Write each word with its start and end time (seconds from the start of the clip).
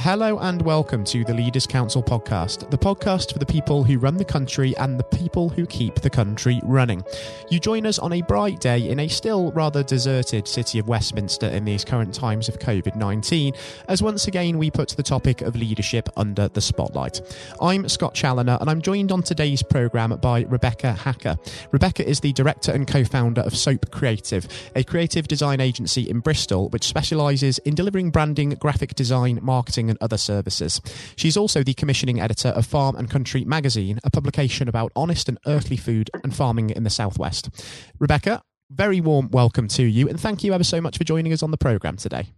Hello 0.00 0.38
and 0.38 0.62
welcome 0.62 1.04
to 1.04 1.24
the 1.24 1.34
Leaders 1.34 1.66
Council 1.66 2.02
podcast, 2.02 2.70
the 2.70 2.78
podcast 2.78 3.34
for 3.34 3.38
the 3.38 3.44
people 3.44 3.84
who 3.84 3.98
run 3.98 4.16
the 4.16 4.24
country 4.24 4.74
and 4.78 4.98
the 4.98 5.04
people 5.04 5.50
who 5.50 5.66
keep 5.66 5.96
the 5.96 6.08
country 6.08 6.58
running. 6.64 7.04
You 7.50 7.60
join 7.60 7.84
us 7.84 7.98
on 7.98 8.14
a 8.14 8.22
bright 8.22 8.60
day 8.60 8.88
in 8.88 8.98
a 8.98 9.08
still 9.08 9.52
rather 9.52 9.82
deserted 9.82 10.48
city 10.48 10.78
of 10.78 10.88
Westminster 10.88 11.48
in 11.48 11.66
these 11.66 11.84
current 11.84 12.14
times 12.14 12.48
of 12.48 12.58
COVID 12.58 12.96
19, 12.96 13.52
as 13.88 14.02
once 14.02 14.26
again 14.26 14.56
we 14.56 14.70
put 14.70 14.88
the 14.88 15.02
topic 15.02 15.42
of 15.42 15.54
leadership 15.54 16.08
under 16.16 16.48
the 16.48 16.62
spotlight. 16.62 17.20
I'm 17.60 17.86
Scott 17.86 18.14
Challoner 18.14 18.56
and 18.58 18.70
I'm 18.70 18.80
joined 18.80 19.12
on 19.12 19.22
today's 19.22 19.62
programme 19.62 20.18
by 20.22 20.44
Rebecca 20.44 20.94
Hacker. 20.94 21.36
Rebecca 21.72 22.08
is 22.08 22.20
the 22.20 22.32
director 22.32 22.72
and 22.72 22.88
co 22.88 23.04
founder 23.04 23.42
of 23.42 23.54
Soap 23.54 23.90
Creative, 23.90 24.48
a 24.74 24.82
creative 24.82 25.28
design 25.28 25.60
agency 25.60 26.08
in 26.08 26.20
Bristol 26.20 26.70
which 26.70 26.84
specialises 26.84 27.58
in 27.58 27.74
delivering 27.74 28.10
branding, 28.10 28.48
graphic 28.52 28.94
design, 28.94 29.40
marketing, 29.42 29.89
and 29.90 29.98
other 30.00 30.16
services. 30.16 30.80
She's 31.16 31.36
also 31.36 31.62
the 31.62 31.74
commissioning 31.74 32.20
editor 32.20 32.48
of 32.48 32.64
Farm 32.64 32.96
and 32.96 33.10
Country 33.10 33.44
magazine, 33.44 33.98
a 34.04 34.10
publication 34.10 34.68
about 34.68 34.92
honest 34.96 35.28
and 35.28 35.38
earthly 35.46 35.76
food 35.76 36.10
and 36.24 36.34
farming 36.34 36.70
in 36.70 36.84
the 36.84 36.90
southwest. 36.90 37.50
Rebecca, 37.98 38.42
very 38.70 39.00
warm 39.00 39.28
welcome 39.30 39.68
to 39.68 39.82
you, 39.82 40.08
and 40.08 40.18
thank 40.18 40.44
you 40.44 40.54
ever 40.54 40.64
so 40.64 40.80
much 40.80 40.96
for 40.96 41.04
joining 41.04 41.32
us 41.32 41.42
on 41.42 41.50
the 41.50 41.58
programme 41.58 41.96
today. 41.96 42.28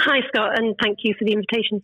Hi, 0.00 0.20
Scott, 0.28 0.58
and 0.58 0.74
thank 0.82 0.98
you 1.02 1.14
for 1.18 1.24
the 1.24 1.32
invitation. 1.32 1.82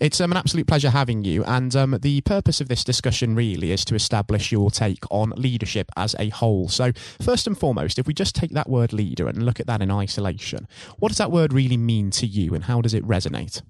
It's 0.00 0.20
um, 0.20 0.30
an 0.32 0.36
absolute 0.36 0.66
pleasure 0.66 0.90
having 0.90 1.24
you. 1.24 1.44
And 1.44 1.74
um, 1.74 1.98
the 2.00 2.20
purpose 2.22 2.60
of 2.60 2.68
this 2.68 2.84
discussion 2.84 3.34
really 3.34 3.72
is 3.72 3.84
to 3.86 3.94
establish 3.94 4.52
your 4.52 4.70
take 4.70 5.04
on 5.10 5.30
leadership 5.30 5.90
as 5.96 6.14
a 6.18 6.28
whole. 6.30 6.68
So, 6.68 6.92
first 7.20 7.46
and 7.46 7.58
foremost, 7.58 7.98
if 7.98 8.06
we 8.06 8.14
just 8.14 8.34
take 8.34 8.52
that 8.52 8.68
word 8.68 8.92
leader 8.92 9.28
and 9.28 9.44
look 9.44 9.60
at 9.60 9.66
that 9.66 9.82
in 9.82 9.90
isolation, 9.90 10.68
what 10.98 11.08
does 11.08 11.18
that 11.18 11.32
word 11.32 11.52
really 11.52 11.76
mean 11.76 12.10
to 12.12 12.26
you 12.26 12.54
and 12.54 12.64
how 12.64 12.80
does 12.80 12.94
it 12.94 13.06
resonate? 13.06 13.62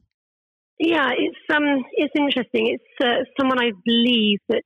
Yeah, 0.79 1.11
it's 1.16 1.39
um, 1.55 1.85
it's 1.93 2.12
interesting. 2.16 2.77
It's 2.77 3.02
uh, 3.02 3.24
someone 3.38 3.59
I 3.59 3.73
believe 3.85 4.41
that 4.49 4.63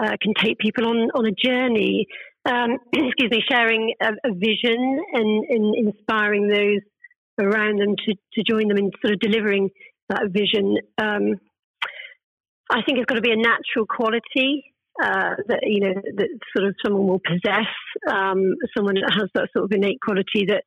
uh, 0.00 0.16
can 0.20 0.34
take 0.36 0.58
people 0.58 0.86
on 0.86 1.10
on 1.14 1.26
a 1.26 1.32
journey. 1.32 2.06
Um, 2.44 2.78
excuse 2.92 3.30
me, 3.30 3.42
sharing 3.50 3.94
a, 4.00 4.08
a 4.24 4.32
vision 4.34 5.00
and, 5.12 5.44
and, 5.48 5.74
inspiring 5.74 6.48
those 6.48 6.80
around 7.38 7.78
them 7.78 7.96
to, 7.96 8.14
to 8.32 8.42
join 8.50 8.66
them 8.68 8.78
in 8.78 8.90
sort 9.02 9.12
of 9.12 9.20
delivering 9.20 9.68
that 10.08 10.22
vision. 10.30 10.78
Um, 10.96 11.36
I 12.70 12.80
think 12.82 12.98
it's 12.98 13.04
got 13.04 13.16
to 13.16 13.20
be 13.20 13.32
a 13.32 13.36
natural 13.36 13.84
quality 13.86 14.64
uh, 15.02 15.36
that 15.48 15.60
you 15.62 15.80
know 15.80 15.94
that 16.16 16.28
sort 16.56 16.68
of 16.68 16.74
someone 16.84 17.06
will 17.06 17.20
possess. 17.20 17.68
Um, 18.10 18.56
someone 18.76 18.94
that 18.94 19.12
has 19.18 19.30
that 19.34 19.48
sort 19.54 19.64
of 19.64 19.72
innate 19.72 20.00
quality 20.02 20.46
that 20.48 20.64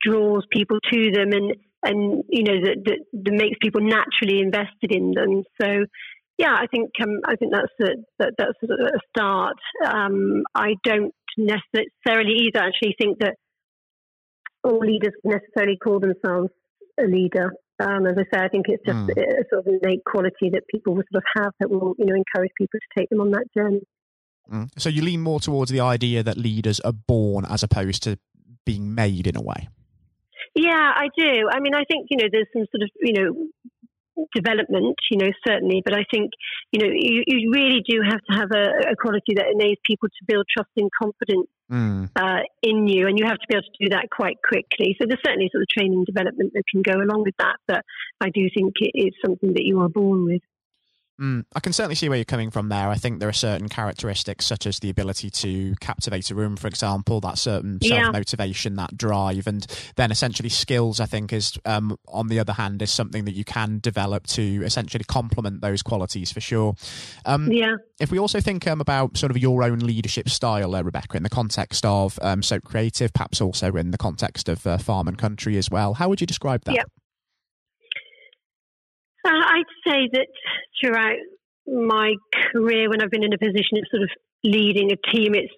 draws 0.00 0.44
people 0.52 0.78
to 0.92 1.10
them 1.12 1.32
and 1.32 1.54
and 1.82 2.24
you 2.28 2.42
know 2.44 2.60
that, 2.64 2.76
that, 2.84 2.98
that 3.12 3.32
makes 3.32 3.58
people 3.60 3.80
naturally 3.80 4.40
invested 4.40 4.90
in 4.90 5.12
them. 5.12 5.44
So 5.60 5.84
yeah, 6.38 6.54
I 6.54 6.66
think 6.66 6.90
um, 7.02 7.20
I 7.26 7.36
think 7.36 7.52
that's 7.52 7.90
a, 7.90 7.94
that, 8.18 8.34
that's 8.38 8.62
a 8.62 8.98
start. 9.10 9.56
Um, 9.86 10.44
I 10.54 10.74
don't 10.84 11.12
necessarily 11.36 12.46
either 12.46 12.60
actually 12.60 12.94
think 12.98 13.18
that 13.20 13.36
all 14.64 14.80
leaders 14.80 15.14
necessarily 15.24 15.76
call 15.76 16.00
themselves 16.00 16.50
a 16.98 17.04
leader. 17.04 17.52
Um, 17.80 18.06
as 18.06 18.16
I 18.18 18.22
say, 18.22 18.44
I 18.44 18.48
think 18.48 18.66
it's 18.68 18.84
just 18.84 18.98
mm. 18.98 19.10
a 19.10 19.44
sort 19.50 19.66
of 19.66 19.72
innate 19.82 20.04
quality 20.04 20.50
that 20.52 20.62
people 20.68 20.94
will 20.94 21.04
sort 21.12 21.22
of 21.22 21.42
have 21.42 21.52
that 21.60 21.70
will 21.70 21.94
you 21.98 22.06
know 22.06 22.14
encourage 22.14 22.50
people 22.56 22.78
to 22.78 23.00
take 23.00 23.08
them 23.08 23.20
on 23.20 23.30
that 23.32 23.46
journey. 23.56 23.82
Mm. 24.50 24.68
So 24.78 24.88
you 24.88 25.02
lean 25.02 25.20
more 25.20 25.40
towards 25.40 25.70
the 25.70 25.80
idea 25.80 26.22
that 26.22 26.36
leaders 26.36 26.80
are 26.80 26.92
born 26.92 27.44
as 27.48 27.62
opposed 27.62 28.02
to 28.04 28.18
being 28.64 28.94
made 28.94 29.26
in 29.26 29.36
a 29.36 29.42
way. 29.42 29.68
Yeah, 30.54 30.92
I 30.94 31.08
do. 31.16 31.48
I 31.50 31.60
mean, 31.60 31.74
I 31.74 31.84
think, 31.84 32.08
you 32.10 32.16
know, 32.16 32.28
there's 32.30 32.48
some 32.52 32.66
sort 32.72 32.82
of, 32.82 32.90
you 33.00 33.12
know, 33.12 33.48
development, 34.34 34.96
you 35.10 35.18
know, 35.18 35.30
certainly, 35.46 35.82
but 35.84 35.94
I 35.94 36.04
think, 36.10 36.32
you 36.72 36.80
know, 36.80 36.92
you, 36.92 37.22
you 37.26 37.52
really 37.52 37.82
do 37.88 38.00
have 38.02 38.20
to 38.30 38.36
have 38.36 38.50
a, 38.52 38.90
a, 38.90 38.96
quality 38.96 39.34
that 39.36 39.46
enables 39.52 39.78
people 39.86 40.08
to 40.08 40.24
build 40.26 40.44
trust 40.50 40.70
and 40.76 40.90
confidence 41.00 41.48
mm. 41.70 42.10
uh, 42.16 42.42
in 42.62 42.88
you, 42.88 43.06
and 43.06 43.18
you 43.18 43.26
have 43.26 43.38
to 43.38 43.46
be 43.48 43.54
able 43.54 43.62
to 43.62 43.84
do 43.84 43.90
that 43.90 44.08
quite 44.10 44.36
quickly. 44.42 44.96
So 44.98 45.06
there's 45.06 45.22
certainly 45.24 45.50
sort 45.52 45.62
of 45.62 45.68
training 45.68 46.04
development 46.04 46.52
that 46.54 46.64
can 46.70 46.82
go 46.82 46.98
along 46.98 47.22
with 47.24 47.36
that, 47.38 47.56
but 47.66 47.82
I 48.20 48.30
do 48.30 48.48
think 48.54 48.74
it 48.80 48.98
is 48.98 49.14
something 49.24 49.52
that 49.54 49.64
you 49.64 49.80
are 49.80 49.88
born 49.88 50.24
with. 50.24 50.42
Mm, 51.20 51.44
I 51.54 51.60
can 51.60 51.72
certainly 51.72 51.96
see 51.96 52.08
where 52.08 52.16
you're 52.16 52.24
coming 52.24 52.50
from 52.50 52.68
there. 52.68 52.88
I 52.88 52.94
think 52.94 53.18
there 53.18 53.28
are 53.28 53.32
certain 53.32 53.68
characteristics, 53.68 54.46
such 54.46 54.66
as 54.66 54.78
the 54.78 54.88
ability 54.88 55.30
to 55.30 55.74
captivate 55.80 56.30
a 56.30 56.34
room, 56.34 56.56
for 56.56 56.68
example, 56.68 57.20
that 57.20 57.38
certain 57.38 57.80
self 57.82 58.12
motivation, 58.12 58.76
that 58.76 58.96
drive, 58.96 59.48
and 59.48 59.66
then 59.96 60.12
essentially 60.12 60.48
skills. 60.48 61.00
I 61.00 61.06
think 61.06 61.32
is, 61.32 61.58
um, 61.64 61.98
on 62.06 62.28
the 62.28 62.38
other 62.38 62.52
hand, 62.52 62.82
is 62.82 62.92
something 62.92 63.24
that 63.24 63.34
you 63.34 63.44
can 63.44 63.80
develop 63.80 64.28
to 64.28 64.62
essentially 64.64 65.04
complement 65.04 65.60
those 65.60 65.82
qualities 65.82 66.30
for 66.30 66.40
sure. 66.40 66.74
Um, 67.24 67.50
yeah. 67.50 67.74
If 67.98 68.12
we 68.12 68.18
also 68.20 68.40
think 68.40 68.66
um, 68.68 68.80
about 68.80 69.16
sort 69.16 69.30
of 69.30 69.38
your 69.38 69.64
own 69.64 69.80
leadership 69.80 70.28
style, 70.28 70.76
uh, 70.76 70.82
Rebecca, 70.82 71.16
in 71.16 71.24
the 71.24 71.28
context 71.28 71.84
of 71.84 72.16
um, 72.22 72.44
Soap 72.44 72.62
Creative, 72.62 73.12
perhaps 73.12 73.40
also 73.40 73.74
in 73.74 73.90
the 73.90 73.98
context 73.98 74.48
of 74.48 74.64
uh, 74.68 74.78
Farm 74.78 75.08
and 75.08 75.18
Country 75.18 75.56
as 75.58 75.68
well, 75.68 75.94
how 75.94 76.08
would 76.08 76.20
you 76.20 76.26
describe 76.28 76.62
that? 76.64 76.76
Yeah. 76.76 76.84
Uh, 79.28 79.32
I'd 79.32 79.64
say 79.86 80.08
that 80.12 80.26
throughout 80.80 81.18
my 81.66 82.14
career, 82.52 82.88
when 82.88 83.02
I've 83.02 83.10
been 83.10 83.24
in 83.24 83.34
a 83.34 83.38
position 83.38 83.76
of 83.76 83.84
sort 83.90 84.02
of 84.04 84.10
leading 84.42 84.90
a 84.90 84.96
team, 85.12 85.34
it's 85.34 85.52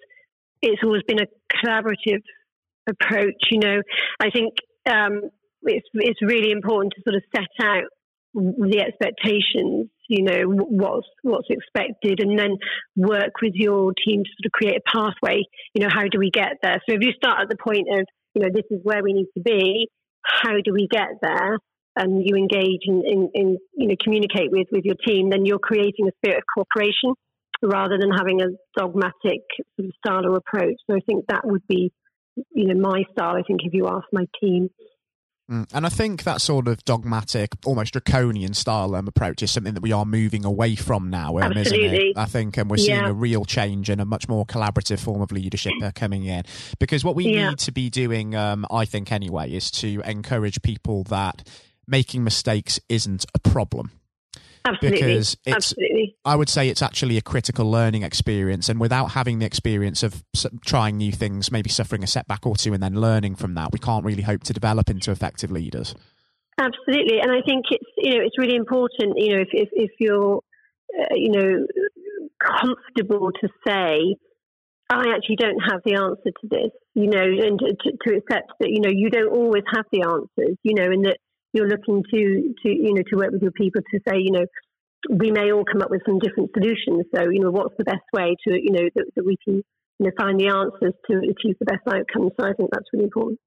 it's 0.61 0.81
always 0.83 1.03
been 1.07 1.19
a 1.21 1.27
collaborative 1.55 2.21
approach. 2.87 3.41
You 3.49 3.59
know, 3.59 3.81
I 4.19 4.29
think 4.29 4.53
um, 4.89 5.21
it's 5.63 5.87
it's 5.93 6.21
really 6.21 6.51
important 6.51 6.93
to 6.95 7.01
sort 7.03 7.15
of 7.15 7.23
set 7.33 7.65
out 7.65 7.83
the 8.33 8.83
expectations. 8.85 9.87
You 10.09 10.23
know, 10.23 10.41
what's 10.45 11.07
what's 11.23 11.47
expected, 11.49 12.19
and 12.19 12.37
then 12.37 12.57
work 12.97 13.41
with 13.41 13.53
your 13.55 13.93
team 14.05 14.23
to 14.23 14.29
sort 14.29 14.47
of 14.47 14.51
create 14.51 14.75
a 14.75 14.91
pathway. 14.91 15.43
You 15.73 15.83
know, 15.83 15.89
how 15.89 16.03
do 16.11 16.19
we 16.19 16.29
get 16.29 16.57
there? 16.61 16.81
So 16.89 16.95
if 16.95 17.01
you 17.01 17.13
start 17.13 17.39
at 17.41 17.49
the 17.49 17.57
point 17.57 17.87
of 17.89 18.05
you 18.33 18.41
know 18.41 18.49
this 18.53 18.65
is 18.69 18.81
where 18.83 19.01
we 19.01 19.13
need 19.13 19.27
to 19.37 19.41
be, 19.41 19.87
how 20.25 20.55
do 20.61 20.73
we 20.73 20.89
get 20.91 21.07
there? 21.21 21.57
And 21.95 22.23
you 22.25 22.35
engage 22.35 22.81
and 22.85 23.03
in, 23.05 23.29
in, 23.33 23.33
in, 23.33 23.57
you 23.73 23.87
know 23.87 23.95
communicate 24.01 24.51
with 24.51 24.67
with 24.71 24.85
your 24.85 24.95
team, 25.05 25.29
then 25.29 25.45
you're 25.45 25.59
creating 25.59 26.07
a 26.07 26.11
spirit 26.17 26.37
of 26.37 26.43
cooperation 26.53 27.13
rather 27.61 27.97
than 27.99 28.09
having 28.11 28.41
a 28.41 28.47
dogmatic 28.77 29.41
sort 29.75 29.87
of 29.87 29.91
style 30.03 30.25
or 30.25 30.37
approach. 30.37 30.75
So 30.89 30.95
I 30.95 30.99
think 31.05 31.25
that 31.27 31.41
would 31.45 31.65
be 31.67 31.91
you 32.51 32.73
know 32.73 32.79
my 32.79 33.03
style. 33.11 33.35
I 33.35 33.43
think 33.45 33.61
if 33.63 33.73
you 33.73 33.87
ask 33.87 34.05
my 34.11 34.25
team. 34.39 34.69
Mm. 35.49 35.67
And 35.73 35.85
I 35.85 35.89
think 35.89 36.23
that 36.23 36.39
sort 36.39 36.69
of 36.69 36.85
dogmatic, 36.85 37.49
almost 37.65 37.91
draconian 37.91 38.53
style 38.53 38.95
um, 38.95 39.07
approach 39.07 39.43
is 39.43 39.51
something 39.51 39.73
that 39.73 39.83
we 39.83 39.91
are 39.91 40.05
moving 40.05 40.45
away 40.45 40.75
from 40.75 41.09
now, 41.09 41.39
um, 41.39 41.57
isn't 41.57 41.77
it? 41.77 42.17
I 42.17 42.23
think 42.23 42.55
and 42.55 42.63
um, 42.63 42.69
we're 42.69 42.77
seeing 42.77 43.01
yeah. 43.01 43.09
a 43.09 43.13
real 43.13 43.43
change 43.43 43.89
and 43.89 43.99
a 43.99 44.05
much 44.05 44.29
more 44.29 44.45
collaborative 44.45 44.99
form 44.99 45.21
of 45.21 45.31
leadership 45.33 45.73
uh, 45.83 45.91
coming 45.93 46.23
in. 46.23 46.43
Because 46.79 47.03
what 47.03 47.15
we 47.15 47.33
yeah. 47.33 47.49
need 47.49 47.59
to 47.59 47.73
be 47.73 47.89
doing, 47.89 48.33
um, 48.33 48.65
I 48.71 48.85
think 48.85 49.11
anyway, 49.11 49.51
is 49.51 49.69
to 49.71 50.01
encourage 50.05 50.61
people 50.61 51.03
that 51.05 51.45
making 51.91 52.23
mistakes 52.23 52.79
isn't 52.89 53.25
a 53.35 53.39
problem. 53.39 53.91
Absolutely. 54.63 54.99
Because 54.99 55.37
it's, 55.45 55.55
Absolutely. 55.55 56.15
I 56.23 56.35
would 56.35 56.49
say 56.49 56.69
it's 56.69 56.81
actually 56.81 57.17
a 57.17 57.21
critical 57.21 57.69
learning 57.69 58.03
experience. 58.03 58.69
And 58.69 58.79
without 58.79 59.07
having 59.11 59.39
the 59.39 59.45
experience 59.45 60.03
of 60.03 60.23
trying 60.63 60.97
new 60.97 61.11
things, 61.11 61.51
maybe 61.51 61.69
suffering 61.69 62.03
a 62.03 62.07
setback 62.07 62.45
or 62.45 62.55
two 62.55 62.73
and 62.73 62.81
then 62.81 62.93
learning 62.93 63.35
from 63.35 63.55
that, 63.55 63.71
we 63.71 63.79
can't 63.79 64.05
really 64.05 64.21
hope 64.21 64.43
to 64.43 64.53
develop 64.53 64.89
into 64.89 65.11
effective 65.11 65.51
leaders. 65.51 65.95
Absolutely. 66.59 67.19
And 67.19 67.31
I 67.31 67.41
think 67.45 67.65
it's, 67.71 67.89
you 67.97 68.11
know, 68.17 68.23
it's 68.23 68.37
really 68.37 68.55
important, 68.55 69.13
you 69.17 69.35
know, 69.35 69.41
if, 69.41 69.49
if, 69.51 69.69
if 69.71 69.91
you're, 69.99 70.41
uh, 70.99 71.15
you 71.15 71.31
know, 71.31 71.65
comfortable 72.39 73.31
to 73.41 73.49
say, 73.65 74.15
I 74.91 75.05
actually 75.15 75.37
don't 75.37 75.59
have 75.59 75.81
the 75.85 75.95
answer 75.95 76.31
to 76.41 76.47
this, 76.47 76.71
you 76.93 77.07
know, 77.07 77.23
and 77.23 77.57
to, 77.59 77.91
to 78.05 78.17
accept 78.17 78.51
that, 78.59 78.69
you 78.69 78.81
know, 78.81 78.91
you 78.93 79.09
don't 79.09 79.33
always 79.33 79.63
have 79.73 79.85
the 79.91 80.01
answers, 80.01 80.57
you 80.61 80.75
know, 80.75 80.83
and 80.83 81.05
that 81.05 81.17
you're 81.53 81.67
looking 81.67 82.03
to 82.03 82.53
to 82.63 82.69
you 82.69 82.93
know 82.93 83.03
to 83.09 83.17
work 83.17 83.31
with 83.31 83.41
your 83.41 83.51
people 83.51 83.81
to 83.81 83.99
say 84.07 84.17
you 84.17 84.31
know 84.31 84.45
we 85.09 85.31
may 85.31 85.51
all 85.51 85.65
come 85.65 85.81
up 85.81 85.89
with 85.89 86.01
some 86.05 86.19
different 86.19 86.51
solutions. 86.53 87.05
So 87.15 87.29
you 87.29 87.39
know 87.39 87.51
what's 87.51 87.75
the 87.77 87.83
best 87.83 88.05
way 88.13 88.35
to 88.47 88.53
you 88.53 88.71
know 88.71 88.87
that, 88.95 89.05
that 89.15 89.25
we 89.25 89.37
can 89.43 89.55
you 89.55 89.63
know 89.99 90.11
find 90.17 90.39
the 90.39 90.47
answers 90.47 90.93
to 91.09 91.17
achieve 91.17 91.55
the 91.59 91.65
best 91.65 91.81
outcomes. 91.87 92.31
So 92.39 92.45
I 92.47 92.53
think 92.53 92.69
that's 92.71 92.85
really 92.93 93.05
important. 93.05 93.39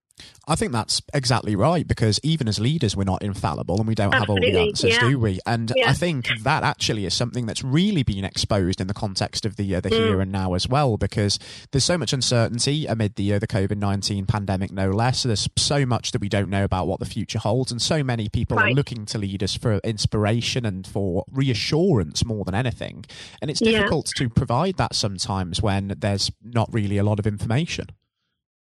I 0.46 0.54
think 0.56 0.72
that's 0.72 1.00
exactly 1.14 1.56
right 1.56 1.88
because 1.88 2.20
even 2.22 2.48
as 2.48 2.60
leaders, 2.60 2.94
we're 2.94 3.04
not 3.04 3.22
infallible 3.22 3.78
and 3.78 3.88
we 3.88 3.94
don't 3.94 4.14
Absolutely. 4.14 4.50
have 4.50 4.56
all 4.56 4.62
the 4.62 4.68
answers, 4.68 4.90
yeah. 4.92 5.08
do 5.08 5.18
we? 5.18 5.40
And 5.46 5.72
yeah. 5.74 5.88
I 5.90 5.94
think 5.94 6.28
that 6.42 6.62
actually 6.62 7.06
is 7.06 7.14
something 7.14 7.46
that's 7.46 7.64
really 7.64 8.02
been 8.02 8.24
exposed 8.24 8.80
in 8.80 8.86
the 8.86 8.94
context 8.94 9.46
of 9.46 9.56
the 9.56 9.74
uh, 9.74 9.80
the 9.80 9.88
mm. 9.88 9.96
here 9.96 10.20
and 10.20 10.30
now 10.30 10.54
as 10.54 10.68
well 10.68 10.96
because 10.96 11.38
there's 11.72 11.84
so 11.84 11.96
much 11.96 12.12
uncertainty 12.12 12.86
amid 12.86 13.14
the 13.14 13.34
uh, 13.34 13.38
the 13.38 13.46
COVID 13.46 13.78
nineteen 13.78 14.26
pandemic, 14.26 14.70
no 14.70 14.90
less. 14.90 15.22
There's 15.22 15.48
so 15.56 15.86
much 15.86 16.12
that 16.12 16.20
we 16.20 16.28
don't 16.28 16.50
know 16.50 16.64
about 16.64 16.86
what 16.86 17.00
the 17.00 17.06
future 17.06 17.38
holds, 17.38 17.72
and 17.72 17.80
so 17.80 18.04
many 18.04 18.28
people 18.28 18.58
right. 18.58 18.72
are 18.72 18.74
looking 18.74 19.06
to 19.06 19.18
leaders 19.18 19.56
for 19.56 19.78
inspiration 19.78 20.66
and 20.66 20.86
for 20.86 21.24
reassurance 21.32 22.24
more 22.24 22.44
than 22.44 22.54
anything. 22.54 23.04
And 23.40 23.50
it's 23.50 23.60
difficult 23.60 24.12
yeah. 24.14 24.24
to 24.26 24.30
provide 24.30 24.76
that 24.76 24.94
sometimes 24.94 25.62
when 25.62 25.94
there's 25.98 26.30
not 26.42 26.72
really 26.72 26.98
a 26.98 27.04
lot 27.04 27.18
of 27.18 27.26
information. 27.26 27.86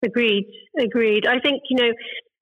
Agreed. 0.04 0.46
Agreed. 0.80 1.26
I 1.28 1.40
think 1.40 1.64
you 1.70 1.78
know 1.78 1.92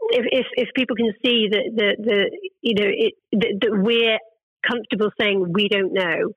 if 0.10 0.26
if, 0.32 0.48
if 0.58 0.70
people 0.76 0.96
can 0.96 1.14
see 1.24 1.48
that 1.50 1.72
the, 1.76 1.96
the 2.04 2.40
you 2.62 2.76
know, 2.76 2.90
it, 2.90 3.14
that, 3.34 3.60
that 3.62 3.72
we're 3.72 4.20
comfortable 4.68 5.12
saying 5.20 5.52
we 5.54 5.68
don't 5.70 5.94
know 5.94 6.34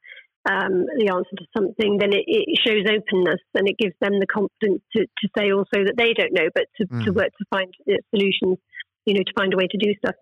um, 0.49 0.87
the 0.97 1.09
answer 1.13 1.37
to 1.37 1.47
something, 1.57 1.99
then 1.99 2.13
it, 2.13 2.25
it, 2.27 2.59
shows 2.65 2.85
openness 2.89 3.41
and 3.55 3.69
it 3.69 3.77
gives 3.79 3.95
them 4.01 4.19
the 4.21 4.27
confidence 4.27 4.83
to, 4.97 5.05
to 5.05 5.29
say 5.37 5.53
also 5.53 5.85
that 5.85 5.97
they 5.97 6.13
don't 6.13 6.33
know, 6.33 6.49
but 6.55 6.65
to, 6.77 6.87
mm. 6.87 7.05
to 7.05 7.13
work 7.13 7.29
to 7.37 7.45
find 7.51 7.73
solutions, 8.15 8.59
you 9.05 9.15
know, 9.15 9.25
to 9.25 9.33
find 9.37 9.53
a 9.53 9.57
way 9.57 9.67
to 9.67 9.79
do 9.79 9.93
stuff. 9.99 10.15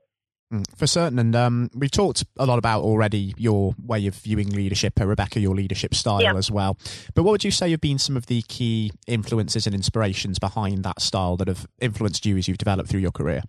Mm, 0.52 0.64
for 0.76 0.86
certain, 0.86 1.18
and 1.18 1.34
um, 1.34 1.70
we've 1.74 1.90
talked 1.90 2.24
a 2.38 2.46
lot 2.46 2.58
about 2.58 2.82
already 2.82 3.34
your 3.36 3.74
way 3.84 4.06
of 4.06 4.14
viewing 4.14 4.48
leadership, 4.50 4.92
Rebecca, 5.00 5.40
your 5.40 5.56
leadership 5.56 5.92
style 5.92 6.22
yeah. 6.22 6.36
as 6.36 6.52
well. 6.52 6.78
But 7.14 7.24
what 7.24 7.32
would 7.32 7.44
you 7.44 7.50
say 7.50 7.72
have 7.72 7.80
been 7.80 7.98
some 7.98 8.16
of 8.16 8.26
the 8.26 8.42
key 8.42 8.92
influences 9.08 9.66
and 9.66 9.74
inspirations 9.74 10.38
behind 10.38 10.84
that 10.84 11.00
style 11.00 11.36
that 11.38 11.48
have 11.48 11.66
influenced 11.80 12.24
you 12.24 12.36
as 12.36 12.46
you've 12.46 12.58
developed 12.58 12.88
through 12.88 13.00
your 13.00 13.10
career? 13.10 13.42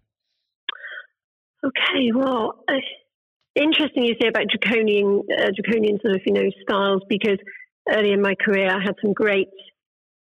Okay, 1.63 2.11
well, 2.15 2.63
uh, 2.67 2.73
interesting 3.53 4.03
you 4.03 4.15
say 4.19 4.29
about 4.29 4.45
draconian, 4.49 5.23
uh, 5.38 5.49
draconian 5.55 5.99
sort 6.01 6.15
of 6.15 6.21
you 6.25 6.33
know 6.33 6.49
styles 6.63 7.03
because 7.07 7.38
early 7.91 8.11
in 8.11 8.21
my 8.21 8.35
career 8.35 8.69
I 8.69 8.81
had 8.81 8.95
some 9.01 9.13
great, 9.13 9.49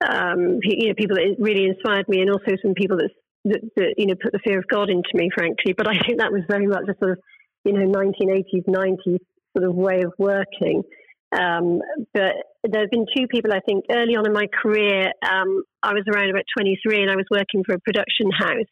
um, 0.08 0.60
you 0.62 0.90
know, 0.90 0.94
people 0.96 1.16
that 1.16 1.36
really 1.40 1.66
inspired 1.66 2.08
me, 2.08 2.22
and 2.22 2.30
also 2.30 2.52
some 2.62 2.74
people 2.74 2.98
that, 2.98 3.10
that, 3.46 3.62
that 3.76 3.94
you 3.98 4.08
know 4.08 4.16
put 4.22 4.32
the 4.32 4.40
fear 4.44 4.60
of 4.60 4.68
God 4.68 4.90
into 4.90 5.10
me, 5.14 5.30
frankly. 5.34 5.74
But 5.74 5.88
I 5.88 5.98
think 6.00 6.20
that 6.20 6.32
was 6.32 6.44
very 6.50 6.68
much 6.68 6.84
a 6.90 6.98
sort 7.00 7.12
of 7.12 7.20
you 7.66 7.74
know 7.74 7.86
1980s 7.86 8.66
90s 8.68 9.20
sort 9.58 9.70
of 9.70 9.76
way 9.76 10.02
of 10.02 10.14
working. 10.18 10.84
Um, 11.32 11.80
but 12.14 12.34
there 12.64 12.82
have 12.82 12.90
been 12.90 13.06
two 13.16 13.28
people 13.28 13.54
I 13.54 13.60
think 13.60 13.86
early 13.92 14.16
on 14.16 14.26
in 14.26 14.34
my 14.34 14.48
career. 14.48 15.12
Um, 15.22 15.64
I 15.84 15.94
was 15.94 16.04
around 16.12 16.32
about 16.32 16.46
23 16.58 17.04
and 17.04 17.12
I 17.12 17.16
was 17.16 17.28
working 17.30 17.64
for 17.64 17.76
a 17.76 17.80
production 17.80 18.32
house 18.32 18.66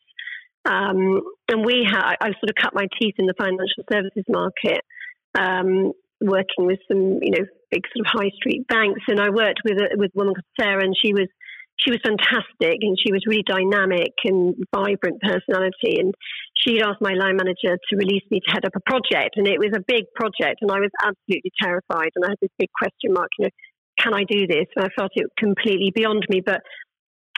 um, 0.67 1.21
and 1.47 1.65
we 1.65 1.87
have, 1.89 2.03
I 2.19 2.27
sort 2.27 2.49
of 2.49 2.55
cut 2.61 2.73
my 2.73 2.87
teeth 2.99 3.15
in 3.17 3.25
the 3.25 3.33
financial 3.37 3.83
services 3.91 4.25
market, 4.27 4.81
um, 5.39 5.93
working 6.19 6.65
with 6.65 6.79
some, 6.89 7.19
you 7.21 7.31
know, 7.31 7.45
big 7.71 7.83
sort 7.95 8.05
of 8.05 8.11
high 8.11 8.31
street 8.35 8.67
banks. 8.67 9.01
And 9.07 9.19
I 9.19 9.29
worked 9.29 9.61
with 9.63 9.77
a, 9.79 9.95
with 9.95 10.11
a 10.13 10.17
woman 10.17 10.33
called 10.33 10.59
Sarah, 10.59 10.83
and 10.83 10.95
she 10.99 11.13
was 11.13 11.27
she 11.79 11.91
was 11.91 12.01
fantastic, 12.03 12.81
and 12.81 12.97
she 12.97 13.13
was 13.13 13.24
really 13.27 13.45
dynamic 13.45 14.13
and 14.25 14.56
vibrant 14.74 15.21
personality. 15.21 16.01
And 16.01 16.13
she'd 16.57 16.81
asked 16.81 17.01
my 17.01 17.13
line 17.13 17.38
manager 17.38 17.77
to 17.77 17.95
release 17.95 18.24
me 18.31 18.39
to 18.41 18.51
head 18.51 18.65
up 18.65 18.75
a 18.75 18.81
project, 18.89 19.38
and 19.38 19.47
it 19.47 19.59
was 19.59 19.71
a 19.75 19.83
big 19.88 20.06
project, 20.15 20.62
and 20.62 20.71
I 20.71 20.79
was 20.79 20.91
absolutely 21.01 21.51
terrified, 21.62 22.12
and 22.15 22.25
I 22.25 22.29
had 22.29 22.41
this 22.41 22.53
big 22.57 22.69
question 22.74 23.13
mark, 23.13 23.29
you 23.38 23.45
know, 23.45 23.51
can 24.00 24.13
I 24.13 24.24
do 24.29 24.45
this? 24.45 24.68
And 24.75 24.85
I 24.85 24.89
felt 24.97 25.12
it 25.15 25.25
completely 25.38 25.91
beyond 25.94 26.25
me, 26.29 26.41
but 26.45 26.62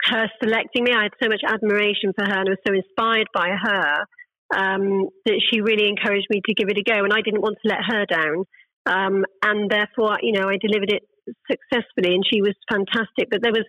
her 0.05 0.27
selecting 0.41 0.83
me. 0.83 0.93
I 0.93 1.03
had 1.03 1.13
so 1.21 1.29
much 1.29 1.41
admiration 1.45 2.13
for 2.17 2.25
her 2.25 2.39
and 2.39 2.49
I 2.49 2.55
was 2.55 2.63
so 2.65 2.73
inspired 2.73 3.27
by 3.33 3.49
her 3.49 4.05
um, 4.55 5.09
that 5.25 5.41
she 5.49 5.61
really 5.61 5.87
encouraged 5.87 6.27
me 6.29 6.41
to 6.45 6.53
give 6.53 6.69
it 6.69 6.77
a 6.77 6.83
go. 6.83 7.03
And 7.03 7.13
I 7.13 7.21
didn't 7.21 7.41
want 7.41 7.57
to 7.61 7.69
let 7.69 7.83
her 7.85 8.05
down. 8.05 8.45
Um, 8.85 9.25
and 9.43 9.69
therefore, 9.69 10.17
you 10.21 10.33
know, 10.33 10.49
I 10.49 10.57
delivered 10.57 10.91
it 10.91 11.03
successfully 11.45 12.15
and 12.15 12.23
she 12.25 12.41
was 12.41 12.55
fantastic. 12.71 13.29
But 13.29 13.41
there 13.43 13.53
was 13.53 13.65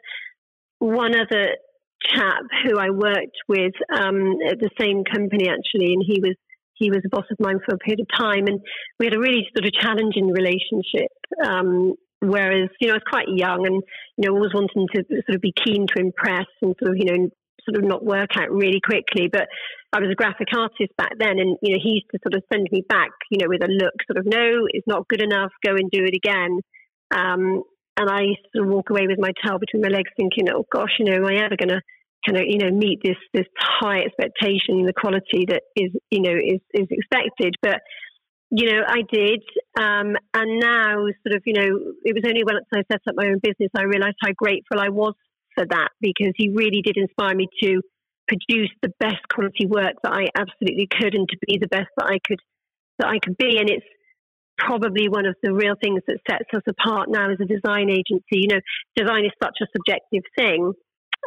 one 0.80 1.14
other 1.14 1.56
chap 2.02 2.42
who 2.64 2.78
I 2.78 2.90
worked 2.90 3.38
with 3.48 3.74
um, 3.94 4.36
at 4.50 4.58
the 4.58 4.70
same 4.80 5.04
company 5.04 5.48
actually, 5.48 5.92
and 5.92 6.02
he 6.04 6.20
was 6.20 6.34
he 6.74 6.90
was 6.90 7.00
a 7.04 7.14
boss 7.14 7.26
of 7.30 7.36
mine 7.38 7.60
for 7.64 7.74
a 7.74 7.78
period 7.78 8.00
of 8.00 8.08
time, 8.18 8.46
and 8.48 8.58
we 8.98 9.06
had 9.06 9.14
a 9.14 9.20
really 9.20 9.46
sort 9.54 9.66
of 9.66 9.72
challenging 9.72 10.32
relationship. 10.32 11.12
Um, 11.44 11.94
Whereas, 12.20 12.68
you 12.80 12.88
know, 12.88 12.94
I 12.94 13.00
was 13.00 13.08
quite 13.08 13.28
young 13.28 13.66
and, 13.66 13.82
you 14.18 14.28
know, 14.28 14.36
always 14.36 14.52
wanting 14.52 14.86
to 14.94 15.04
sort 15.08 15.36
of 15.36 15.40
be 15.40 15.54
keen 15.56 15.86
to 15.86 16.00
impress 16.00 16.46
and 16.60 16.76
sort 16.78 16.92
of, 16.92 16.98
you 16.98 17.06
know, 17.06 17.28
sort 17.64 17.82
of 17.82 17.88
not 17.88 18.04
work 18.04 18.36
out 18.36 18.50
really 18.50 18.80
quickly. 18.84 19.28
But 19.32 19.48
I 19.92 20.00
was 20.00 20.10
a 20.12 20.14
graphic 20.14 20.48
artist 20.54 20.92
back 20.98 21.12
then 21.18 21.38
and, 21.38 21.56
you 21.62 21.72
know, 21.72 21.80
he 21.82 22.04
used 22.04 22.10
to 22.12 22.18
sort 22.22 22.34
of 22.34 22.44
send 22.52 22.68
me 22.70 22.84
back, 22.86 23.10
you 23.30 23.38
know, 23.40 23.48
with 23.48 23.64
a 23.64 23.72
look 23.72 23.94
sort 24.06 24.18
of, 24.18 24.26
no, 24.26 24.68
it's 24.68 24.86
not 24.86 25.08
good 25.08 25.22
enough, 25.22 25.50
go 25.64 25.72
and 25.72 25.90
do 25.90 26.04
it 26.04 26.14
again. 26.14 26.60
Um, 27.10 27.62
and 28.00 28.08
I 28.08 28.32
sort 28.56 28.66
of 28.66 28.72
walk 28.72 28.88
away 28.88 29.06
with 29.06 29.18
my 29.18 29.32
tail 29.44 29.58
between 29.58 29.82
my 29.82 29.88
legs 29.88 30.10
thinking, 30.16 30.48
oh 30.48 30.64
gosh, 30.72 30.96
you 30.98 31.04
know, 31.04 31.16
am 31.16 31.26
I 31.26 31.44
ever 31.44 31.56
going 31.56 31.68
to 31.68 31.82
kind 32.26 32.38
of, 32.38 32.44
you 32.48 32.56
know, 32.56 32.70
meet 32.70 33.00
this, 33.04 33.16
this 33.34 33.46
high 33.58 34.00
expectation, 34.00 34.86
the 34.86 34.94
quality 34.96 35.44
that 35.48 35.62
is, 35.76 35.92
you 36.10 36.22
know, 36.22 36.32
is, 36.32 36.60
is 36.72 36.88
expected. 36.90 37.56
But 37.60 37.80
you 38.50 38.72
know, 38.72 38.82
I 38.86 39.02
did. 39.12 39.42
Um, 39.78 40.16
and 40.34 40.58
now, 40.58 40.96
sort 41.22 41.36
of, 41.36 41.42
you 41.46 41.52
know, 41.52 41.94
it 42.02 42.14
was 42.14 42.24
only 42.26 42.42
when 42.42 42.56
I 42.74 42.82
set 42.90 43.02
up 43.06 43.14
my 43.14 43.26
own 43.26 43.38
business 43.42 43.70
I 43.76 43.84
realized 43.84 44.16
how 44.20 44.32
grateful 44.34 44.80
I 44.80 44.88
was 44.88 45.14
for 45.54 45.66
that 45.68 45.90
because 46.00 46.32
he 46.36 46.48
really 46.48 46.82
did 46.82 46.96
inspire 46.96 47.34
me 47.34 47.46
to 47.62 47.80
produce 48.26 48.70
the 48.82 48.92
best 48.98 49.22
quality 49.32 49.66
work 49.66 49.94
that 50.02 50.12
I 50.12 50.26
absolutely 50.34 50.88
could 50.90 51.14
and 51.14 51.28
to 51.28 51.38
be 51.46 51.58
the 51.58 51.68
best 51.68 51.90
that 51.96 52.06
I 52.06 52.18
could 52.26 52.40
that 52.98 53.08
I 53.08 53.18
could 53.18 53.36
be. 53.36 53.58
And 53.58 53.70
it's 53.70 53.86
probably 54.66 55.08
one 55.08 55.26
of 55.26 55.34
the 55.42 55.52
real 55.52 55.74
things 55.80 56.02
that 56.06 56.18
sets 56.28 56.50
us 56.54 56.62
apart 56.68 57.08
now 57.08 57.30
as 57.30 57.38
a 57.40 57.44
design 57.44 57.90
agency. 57.90 58.44
You 58.44 58.48
know, 58.48 58.60
design 58.96 59.24
is 59.24 59.32
such 59.42 59.56
a 59.62 59.66
subjective 59.74 60.22
thing 60.36 60.72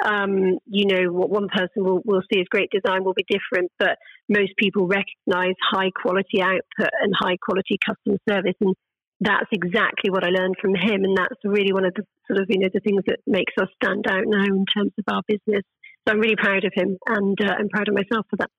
um, 0.05 0.57
you 0.65 0.85
know, 0.85 1.11
what 1.11 1.29
one 1.29 1.47
person 1.49 1.83
will, 1.83 2.01
will 2.05 2.21
see 2.31 2.39
as 2.39 2.47
great 2.49 2.69
design 2.71 3.03
will 3.03 3.13
be 3.13 3.25
different, 3.29 3.71
but 3.79 3.97
most 4.27 4.51
people 4.57 4.87
recognize 4.87 5.55
high 5.71 5.91
quality 5.91 6.41
output 6.41 6.89
and 7.01 7.13
high 7.17 7.37
quality 7.37 7.77
customer 7.85 8.17
service. 8.27 8.55
And 8.59 8.75
that's 9.19 9.47
exactly 9.51 10.09
what 10.09 10.25
I 10.25 10.29
learned 10.29 10.55
from 10.61 10.75
him. 10.75 11.03
And 11.03 11.15
that's 11.15 11.39
really 11.43 11.73
one 11.73 11.85
of 11.85 11.93
the 11.93 12.03
sort 12.27 12.41
of, 12.41 12.47
you 12.49 12.59
know, 12.59 12.69
the 12.73 12.79
things 12.79 13.03
that 13.07 13.19
makes 13.27 13.53
us 13.61 13.69
stand 13.81 14.05
out 14.07 14.23
now 14.25 14.43
in 14.43 14.65
terms 14.75 14.91
of 14.97 15.05
our 15.07 15.21
business. 15.27 15.63
So 16.05 16.13
I'm 16.13 16.19
really 16.19 16.35
proud 16.35 16.65
of 16.65 16.73
him 16.75 16.97
and 17.07 17.37
uh, 17.39 17.53
I'm 17.57 17.69
proud 17.69 17.87
of 17.87 17.93
myself 17.93 18.25
for 18.29 18.37
that. 18.37 18.49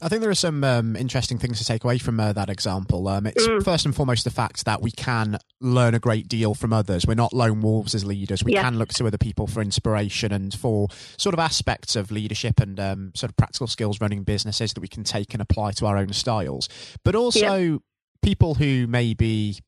I 0.00 0.08
think 0.08 0.20
there 0.20 0.30
are 0.30 0.34
some 0.34 0.64
um, 0.64 0.96
interesting 0.96 1.38
things 1.38 1.58
to 1.58 1.64
take 1.64 1.84
away 1.84 1.98
from 1.98 2.18
uh, 2.18 2.32
that 2.32 2.48
example. 2.48 3.06
Um, 3.06 3.26
it's 3.26 3.46
mm. 3.46 3.64
first 3.64 3.84
and 3.84 3.94
foremost 3.94 4.24
the 4.24 4.30
fact 4.30 4.64
that 4.64 4.82
we 4.82 4.90
can 4.90 5.38
learn 5.60 5.94
a 5.94 6.00
great 6.00 6.26
deal 6.28 6.54
from 6.54 6.72
others. 6.72 7.06
We're 7.06 7.14
not 7.14 7.32
lone 7.32 7.60
wolves 7.60 7.94
as 7.94 8.04
leaders. 8.04 8.42
We 8.42 8.54
yeah. 8.54 8.62
can 8.62 8.78
look 8.78 8.88
to 8.94 9.06
other 9.06 9.18
people 9.18 9.46
for 9.46 9.60
inspiration 9.60 10.32
and 10.32 10.52
for 10.52 10.88
sort 11.18 11.34
of 11.34 11.38
aspects 11.38 11.94
of 11.94 12.10
leadership 12.10 12.58
and 12.58 12.80
um, 12.80 13.12
sort 13.14 13.30
of 13.30 13.36
practical 13.36 13.68
skills 13.68 14.00
running 14.00 14.24
businesses 14.24 14.72
that 14.72 14.80
we 14.80 14.88
can 14.88 15.04
take 15.04 15.34
and 15.34 15.42
apply 15.42 15.72
to 15.72 15.86
our 15.86 15.96
own 15.96 16.12
styles. 16.12 16.68
But 17.04 17.14
also 17.14 17.56
yeah. 17.56 17.76
people 18.22 18.54
who 18.54 18.86
maybe 18.88 19.58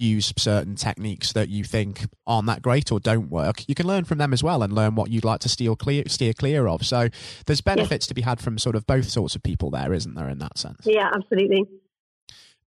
use 0.00 0.32
certain 0.36 0.74
techniques 0.74 1.32
that 1.32 1.48
you 1.48 1.64
think 1.64 2.06
aren't 2.26 2.46
that 2.46 2.62
great 2.62 2.90
or 2.92 3.00
don't 3.00 3.30
work, 3.30 3.68
you 3.68 3.74
can 3.74 3.86
learn 3.86 4.04
from 4.04 4.18
them 4.18 4.32
as 4.32 4.42
well 4.42 4.62
and 4.62 4.72
learn 4.72 4.94
what 4.94 5.10
you'd 5.10 5.24
like 5.24 5.40
to 5.40 5.48
steer 5.48 5.74
clear, 5.74 6.04
steer 6.06 6.32
clear 6.32 6.66
of. 6.66 6.84
So 6.84 7.08
there's 7.46 7.60
benefits 7.60 8.06
to 8.06 8.14
be 8.14 8.22
had 8.22 8.40
from 8.40 8.58
sort 8.58 8.76
of 8.76 8.86
both 8.86 9.08
sorts 9.08 9.34
of 9.34 9.42
people 9.42 9.70
there, 9.70 9.92
isn't 9.92 10.14
there, 10.14 10.28
in 10.28 10.38
that 10.38 10.58
sense? 10.58 10.80
Yeah, 10.84 11.10
absolutely. 11.14 11.64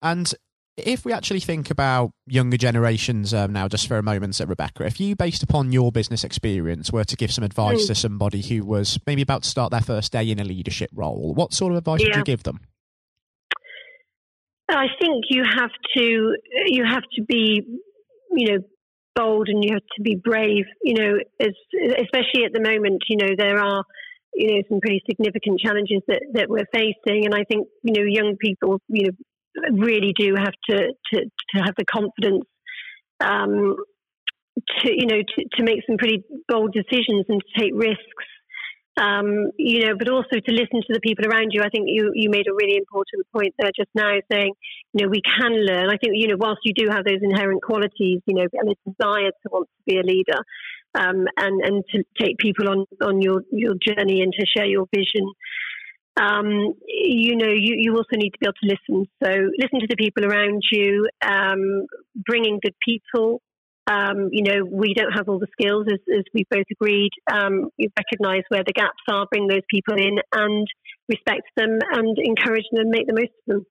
And 0.01 0.33
if 0.77 1.05
we 1.05 1.13
actually 1.13 1.39
think 1.39 1.69
about 1.69 2.11
younger 2.27 2.57
generations 2.57 3.33
um, 3.33 3.53
now, 3.53 3.67
just 3.67 3.87
for 3.87 3.97
a 3.97 4.03
moment, 4.03 4.39
at 4.39 4.47
Rebecca, 4.47 4.85
if 4.85 4.99
you, 4.99 5.15
based 5.15 5.43
upon 5.43 5.71
your 5.71 5.91
business 5.91 6.23
experience, 6.23 6.91
were 6.91 7.03
to 7.03 7.15
give 7.15 7.31
some 7.31 7.43
advice 7.43 7.83
mm. 7.83 7.87
to 7.87 7.95
somebody 7.95 8.41
who 8.41 8.65
was 8.65 8.99
maybe 9.05 9.21
about 9.21 9.43
to 9.43 9.49
start 9.49 9.71
their 9.71 9.81
first 9.81 10.11
day 10.11 10.29
in 10.29 10.39
a 10.39 10.43
leadership 10.43 10.89
role, 10.93 11.33
what 11.33 11.53
sort 11.53 11.71
of 11.71 11.77
advice 11.77 12.01
yeah. 12.01 12.07
would 12.07 12.15
you 12.17 12.23
give 12.23 12.43
them? 12.43 12.61
I 14.77 14.87
think 14.99 15.25
you 15.29 15.43
have 15.43 15.71
to 15.97 16.35
you 16.67 16.83
have 16.85 17.03
to 17.15 17.23
be 17.23 17.61
you 18.31 18.51
know 18.51 18.57
bold 19.15 19.49
and 19.49 19.63
you 19.63 19.71
have 19.73 19.83
to 19.97 20.01
be 20.01 20.15
brave. 20.15 20.65
You 20.83 20.93
know, 20.93 21.17
as, 21.39 21.53
especially 21.99 22.45
at 22.45 22.53
the 22.53 22.61
moment, 22.61 23.03
you 23.09 23.17
know 23.17 23.35
there 23.37 23.59
are 23.59 23.83
you 24.33 24.55
know 24.55 24.61
some 24.69 24.79
pretty 24.79 25.01
significant 25.09 25.59
challenges 25.59 26.01
that 26.07 26.21
that 26.33 26.49
we're 26.49 26.67
facing, 26.73 27.25
and 27.25 27.35
I 27.35 27.43
think 27.43 27.67
you 27.83 27.93
know 27.93 28.03
young 28.07 28.37
people 28.39 28.79
you 28.87 29.07
know 29.07 29.11
really 29.73 30.13
do 30.17 30.35
have 30.37 30.53
to 30.69 30.93
to, 31.13 31.21
to 31.21 31.63
have 31.63 31.75
the 31.77 31.85
confidence. 31.85 32.45
Um, 33.19 33.75
to 34.79 34.91
you 34.91 35.05
know 35.05 35.17
to, 35.17 35.45
to 35.53 35.63
make 35.63 35.79
some 35.87 35.97
pretty 35.97 36.23
bold 36.47 36.73
decisions 36.73 37.25
and 37.29 37.41
to 37.41 37.61
take 37.61 37.71
risks 37.73 38.25
um, 38.97 39.51
you 39.57 39.85
know, 39.85 39.95
but 39.97 40.09
also 40.09 40.35
to 40.35 40.51
listen 40.51 40.81
to 40.81 40.93
the 40.93 40.99
people 40.99 41.25
around 41.25 41.51
you. 41.51 41.61
I 41.61 41.69
think 41.69 41.85
you, 41.87 42.11
you 42.13 42.29
made 42.29 42.47
a 42.47 42.53
really 42.53 42.77
important 42.77 43.25
point 43.33 43.55
there 43.57 43.71
just 43.75 43.89
now 43.95 44.13
saying, 44.31 44.53
you 44.93 45.05
know, 45.05 45.09
we 45.09 45.21
can 45.21 45.53
learn. 45.53 45.89
I 45.89 45.97
think, 45.97 46.13
you 46.15 46.27
know, 46.27 46.35
whilst 46.37 46.61
you 46.63 46.73
do 46.73 46.87
have 46.89 47.05
those 47.05 47.21
inherent 47.21 47.63
qualities, 47.63 48.19
you 48.25 48.35
know, 48.35 48.45
and 48.53 48.71
a 48.71 48.89
desire 48.89 49.31
to 49.31 49.49
want 49.49 49.69
to 49.69 49.91
be 49.91 49.99
a 49.99 50.03
leader, 50.03 50.39
um, 50.93 51.25
and, 51.37 51.61
and 51.63 51.83
to 51.91 52.03
take 52.19 52.37
people 52.37 52.69
on, 52.69 52.85
on 53.01 53.21
your, 53.21 53.43
your 53.51 53.75
journey 53.75 54.21
and 54.21 54.33
to 54.33 54.45
share 54.45 54.65
your 54.65 54.87
vision, 54.93 55.25
um, 56.19 56.73
you 56.85 57.37
know, 57.37 57.47
you, 57.47 57.75
you 57.77 57.93
also 57.93 58.17
need 58.17 58.31
to 58.31 58.39
be 58.39 58.45
able 58.45 58.53
to 58.61 58.75
listen. 58.75 59.09
So 59.23 59.29
listen 59.57 59.79
to 59.79 59.87
the 59.87 59.95
people 59.95 60.25
around 60.25 60.61
you, 60.69 61.07
um, 61.25 61.85
bringing 62.15 62.59
good 62.61 62.75
people 62.85 63.41
um, 63.89 64.29
you 64.31 64.43
know, 64.43 64.65
we 64.65 64.93
don't 64.93 65.11
have 65.11 65.27
all 65.29 65.39
the 65.39 65.47
skills, 65.59 65.87
as, 65.91 65.99
as 66.17 66.23
we've 66.33 66.49
both 66.49 66.65
agreed. 66.71 67.11
Um, 67.31 67.69
we 67.79 67.87
recognise 67.97 68.43
where 68.49 68.63
the 68.65 68.73
gaps 68.73 69.01
are, 69.09 69.25
bring 69.31 69.47
those 69.47 69.61
people 69.69 69.95
in, 69.95 70.17
and 70.33 70.67
respect 71.09 71.43
them 71.57 71.79
and 71.91 72.17
encourage 72.17 72.65
them, 72.71 72.89
make 72.89 73.07
the 73.07 73.13
most 73.13 73.31
of 73.47 73.55
them. 73.55 73.65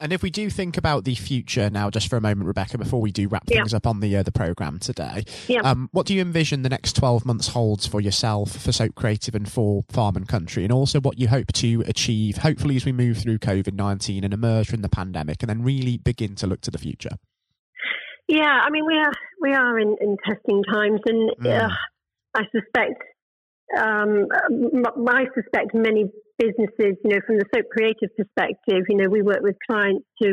And 0.00 0.12
if 0.12 0.22
we 0.22 0.30
do 0.30 0.48
think 0.48 0.76
about 0.76 1.02
the 1.02 1.16
future 1.16 1.68
now, 1.70 1.90
just 1.90 2.08
for 2.08 2.16
a 2.16 2.20
moment, 2.20 2.46
Rebecca, 2.46 2.78
before 2.78 3.00
we 3.00 3.10
do 3.10 3.26
wrap 3.26 3.42
Yeah. 3.48 3.56
things 3.58 3.74
up 3.74 3.84
on 3.84 3.98
the 3.98 4.16
uh, 4.16 4.22
the 4.22 4.30
program 4.30 4.78
today, 4.78 5.24
Yeah. 5.48 5.62
um, 5.62 5.88
what 5.90 6.06
do 6.06 6.14
you 6.14 6.20
envision 6.20 6.62
the 6.62 6.68
next 6.68 6.94
twelve 6.94 7.26
months 7.26 7.48
holds 7.48 7.84
for 7.84 8.00
yourself, 8.00 8.52
for 8.52 8.70
Soap 8.70 8.94
Creative, 8.94 9.34
and 9.34 9.50
for 9.50 9.82
Farm 9.88 10.14
and 10.14 10.28
Country, 10.28 10.62
and 10.62 10.72
also 10.72 11.00
what 11.00 11.18
you 11.18 11.26
hope 11.26 11.52
to 11.54 11.82
achieve, 11.88 12.36
hopefully, 12.36 12.76
as 12.76 12.84
we 12.84 12.92
move 12.92 13.18
through 13.18 13.38
COVID 13.40 13.74
nineteen 13.74 14.22
and 14.22 14.32
emerge 14.32 14.68
from 14.68 14.82
the 14.82 14.88
pandemic, 14.88 15.42
and 15.42 15.50
then 15.50 15.62
really 15.62 15.96
begin 15.98 16.36
to 16.36 16.46
look 16.46 16.60
to 16.60 16.70
the 16.70 16.78
future. 16.78 17.16
Yeah, 18.28 18.60
I 18.62 18.70
mean 18.70 18.84
we 18.86 18.94
are 18.94 19.12
we 19.40 19.52
are 19.54 19.78
in, 19.78 19.96
in 20.00 20.16
testing 20.26 20.62
times, 20.64 21.00
and 21.06 21.30
Mm. 21.40 21.64
uh, 21.64 21.70
I 22.34 22.42
suspect 22.52 23.02
um, 23.76 24.26
m- 24.50 25.08
I 25.08 25.26
suspect 25.34 25.74
many 25.74 26.10
businesses, 26.38 26.96
you 27.04 27.10
know, 27.10 27.20
from 27.26 27.38
the 27.38 27.44
soap 27.54 27.66
creative 27.70 28.10
perspective, 28.16 28.84
you 28.88 28.96
know, 28.96 29.08
we 29.08 29.22
work 29.22 29.40
with 29.42 29.56
clients 29.68 30.06
to, 30.22 30.28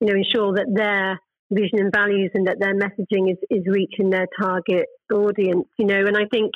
you 0.00 0.06
know, 0.06 0.14
ensure 0.14 0.54
that 0.54 0.66
their 0.74 1.18
vision 1.50 1.80
and 1.80 1.92
values 1.92 2.30
and 2.34 2.46
that 2.46 2.58
their 2.60 2.74
messaging 2.74 3.30
is, 3.30 3.38
is 3.50 3.62
reaching 3.66 4.10
their 4.10 4.26
target 4.40 4.86
audience, 5.12 5.66
you 5.78 5.86
know, 5.86 6.04
and 6.06 6.16
I 6.16 6.24
think 6.32 6.52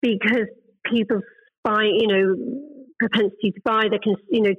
because 0.00 0.46
people's 0.86 1.22
buy, 1.62 1.84
you 1.84 2.08
know, 2.08 2.36
propensity 2.98 3.52
to 3.52 3.60
buy, 3.64 3.82
can, 4.02 4.14
you 4.30 4.42
know, 4.42 4.54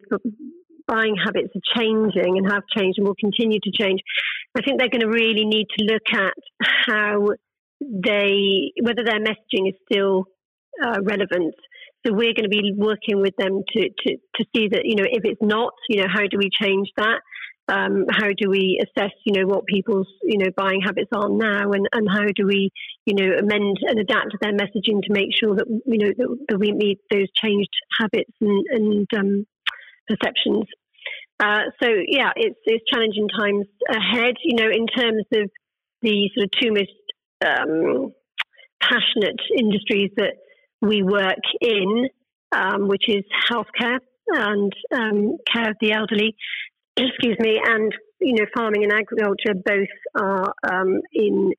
buying 0.87 1.15
habits 1.15 1.49
are 1.55 1.81
changing 1.81 2.37
and 2.37 2.51
have 2.51 2.63
changed 2.75 2.99
and 2.99 3.07
will 3.07 3.15
continue 3.15 3.59
to 3.61 3.71
change. 3.71 3.99
I 4.55 4.61
think 4.61 4.79
they're 4.79 4.89
going 4.89 5.01
to 5.01 5.09
really 5.09 5.45
need 5.45 5.67
to 5.77 5.85
look 5.85 6.07
at 6.13 6.33
how 6.87 7.29
they, 7.81 8.71
whether 8.81 9.03
their 9.03 9.19
messaging 9.19 9.69
is 9.69 9.75
still 9.91 10.25
uh, 10.83 10.99
relevant. 11.01 11.55
So 12.05 12.13
we're 12.13 12.33
going 12.33 12.43
to 12.43 12.49
be 12.49 12.73
working 12.75 13.21
with 13.21 13.33
them 13.37 13.63
to, 13.73 13.81
to, 13.89 14.17
to 14.35 14.45
see 14.55 14.67
that, 14.69 14.81
you 14.83 14.95
know, 14.95 15.05
if 15.09 15.23
it's 15.23 15.41
not, 15.41 15.73
you 15.89 16.01
know, 16.01 16.07
how 16.13 16.21
do 16.21 16.37
we 16.37 16.49
change 16.61 16.89
that? 16.97 17.19
Um, 17.69 18.05
how 18.11 18.27
do 18.27 18.49
we 18.49 18.83
assess, 18.83 19.13
you 19.25 19.33
know, 19.33 19.47
what 19.47 19.65
people's, 19.65 20.07
you 20.21 20.37
know, 20.37 20.51
buying 20.55 20.81
habits 20.81 21.09
are 21.15 21.29
now 21.29 21.71
and, 21.71 21.87
and 21.93 22.07
how 22.11 22.25
do 22.35 22.45
we, 22.45 22.69
you 23.05 23.15
know, 23.15 23.37
amend 23.39 23.77
and 23.87 23.99
adapt 23.99 24.35
their 24.41 24.51
messaging 24.51 25.01
to 25.01 25.13
make 25.13 25.29
sure 25.39 25.55
that, 25.55 25.65
you 25.85 25.97
know, 25.97 26.11
that, 26.17 26.37
that 26.49 26.59
we 26.59 26.73
meet 26.73 26.99
those 27.09 27.27
changed 27.41 27.69
habits 27.99 28.33
and, 28.41 28.65
and 28.69 29.07
um, 29.17 29.45
perceptions. 30.09 30.65
Uh, 31.43 31.63
so 31.81 31.89
yeah, 32.07 32.31
it's, 32.37 32.59
it's 32.63 32.85
challenging 32.89 33.27
times 33.27 33.65
ahead, 33.89 34.35
you 34.43 34.55
know, 34.55 34.69
in 34.69 34.87
terms 34.87 35.25
of 35.33 35.49
the 36.01 36.29
sort 36.33 36.45
of 36.45 36.51
two 36.51 36.71
most 36.71 36.91
um, 37.45 38.13
passionate 38.81 39.41
industries 39.57 40.11
that 40.15 40.35
we 40.81 41.03
work 41.03 41.43
in, 41.59 42.07
um, 42.55 42.87
which 42.87 43.03
is 43.09 43.23
healthcare 43.51 43.99
and 44.27 44.71
um, 44.95 45.37
care 45.51 45.71
of 45.71 45.77
the 45.81 45.91
elderly. 45.91 46.35
Excuse 46.95 47.37
me, 47.39 47.59
and 47.61 47.91
you 48.21 48.35
know, 48.35 48.45
farming 48.55 48.83
and 48.83 48.93
agriculture 48.93 49.53
both 49.53 49.87
are 50.15 50.53
um, 50.71 51.01
in 51.11 51.51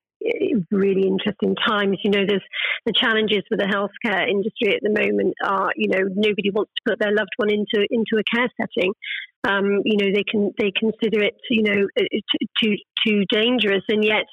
really 0.70 1.06
interesting 1.06 1.54
times. 1.66 1.98
You 2.02 2.10
know, 2.10 2.24
there's 2.26 2.44
the 2.86 2.94
challenges 2.96 3.42
for 3.48 3.58
the 3.58 3.64
healthcare 3.64 4.28
industry 4.28 4.74
at 4.74 4.80
the 4.82 4.88
moment 4.88 5.34
are, 5.44 5.72
you 5.76 5.88
know, 5.88 6.08
nobody 6.14 6.50
wants 6.50 6.72
to 6.76 6.90
put 6.90 6.98
their 6.98 7.12
loved 7.12 7.34
one 7.36 7.50
into 7.50 7.86
into 7.90 8.16
a 8.16 8.24
care 8.34 8.48
setting. 8.58 8.94
Um, 9.46 9.82
you 9.84 9.96
know, 9.98 10.10
they 10.14 10.24
can 10.24 10.52
they 10.58 10.72
consider 10.78 11.22
it, 11.22 11.34
you 11.50 11.62
know, 11.62 11.86
too 12.62 12.76
too 13.06 13.24
dangerous, 13.30 13.82
and 13.88 14.04
yet 14.04 14.24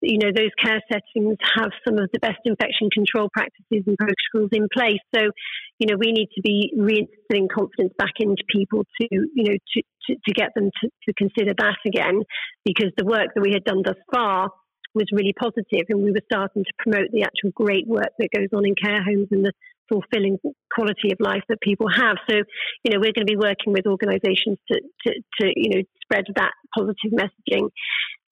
you 0.00 0.18
know, 0.18 0.30
those 0.34 0.50
care 0.62 0.82
settings 0.90 1.36
have 1.56 1.70
some 1.86 1.98
of 1.98 2.08
the 2.12 2.20
best 2.20 2.38
infection 2.44 2.88
control 2.90 3.28
practices 3.32 3.82
and 3.86 3.96
protocols 3.98 4.50
in 4.52 4.68
place. 4.72 5.02
So, 5.14 5.30
you 5.78 5.86
know, 5.88 5.96
we 5.98 6.12
need 6.12 6.28
to 6.36 6.42
be 6.42 6.72
reinstilling 6.78 7.48
confidence 7.50 7.92
back 7.98 8.14
into 8.20 8.42
people 8.48 8.84
to, 9.00 9.08
you 9.10 9.44
know, 9.44 9.56
to, 9.56 9.82
to, 10.06 10.14
to 10.14 10.32
get 10.34 10.50
them 10.54 10.70
to, 10.82 10.88
to 11.06 11.12
consider 11.14 11.52
that 11.58 11.78
again, 11.86 12.22
because 12.64 12.92
the 12.96 13.04
work 13.04 13.34
that 13.34 13.40
we 13.40 13.52
had 13.52 13.64
done 13.64 13.82
thus 13.84 13.98
far 14.12 14.50
was 14.94 15.06
really 15.12 15.34
positive 15.38 15.86
and 15.88 16.02
we 16.02 16.12
were 16.12 16.22
starting 16.30 16.64
to 16.64 16.72
promote 16.78 17.10
the 17.12 17.22
actual 17.22 17.50
great 17.54 17.86
work 17.86 18.10
that 18.18 18.30
goes 18.34 18.48
on 18.54 18.66
in 18.66 18.74
care 18.74 19.02
homes 19.02 19.28
and 19.30 19.44
the 19.44 19.52
fulfilling 19.88 20.38
quality 20.72 21.12
of 21.12 21.18
life 21.20 21.42
that 21.48 21.60
people 21.60 21.88
have. 21.88 22.16
So, 22.28 22.36
you 22.84 22.90
know, 22.90 22.98
we're 23.00 23.12
going 23.12 23.26
to 23.26 23.32
be 23.32 23.36
working 23.36 23.72
with 23.72 23.86
organisations 23.86 24.58
to, 24.70 24.80
to, 25.06 25.14
to, 25.40 25.52
you 25.54 25.70
know, 25.70 25.82
spread 26.02 26.24
that 26.36 26.52
positive 26.76 27.12
messaging. 27.12 27.68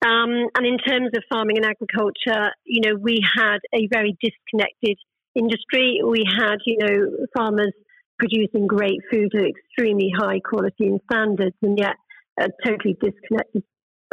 Um, 0.05 0.47
and 0.55 0.65
in 0.65 0.77
terms 0.77 1.09
of 1.15 1.23
farming 1.31 1.57
and 1.57 1.65
agriculture, 1.65 2.51
you 2.65 2.81
know, 2.85 2.95
we 2.99 3.19
had 3.35 3.57
a 3.73 3.87
very 3.91 4.15
disconnected 4.21 4.97
industry. 5.35 6.01
We 6.05 6.23
had, 6.37 6.57
you 6.65 6.77
know, 6.79 7.25
farmers 7.35 7.73
producing 8.19 8.67
great 8.67 8.99
food 9.11 9.31
at 9.35 9.43
extremely 9.45 10.11
high 10.15 10.39
quality 10.39 10.85
and 10.85 10.99
standards, 11.11 11.55
and 11.61 11.77
yet 11.77 11.95
a 12.39 12.49
totally 12.65 12.95
disconnected 13.01 13.63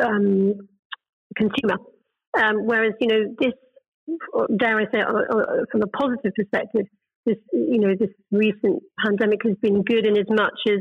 um, 0.03 0.69
consumer. 1.37 1.79
Um, 2.37 2.67
whereas, 2.67 2.95
you 3.01 3.09
know, 3.09 3.35
this, 3.39 3.53
dare 4.59 4.79
I 4.79 4.85
say, 4.93 5.03
from 5.71 5.83
a 5.83 5.87
positive 5.87 6.33
perspective, 6.35 6.87
this, 7.27 7.37
you 7.53 7.79
know, 7.79 7.95
this 7.99 8.11
recent 8.31 8.83
pandemic 9.05 9.41
has 9.45 9.57
been 9.61 9.83
good 9.83 10.07
in 10.07 10.17
as 10.17 10.29
much 10.29 10.59
as 10.69 10.79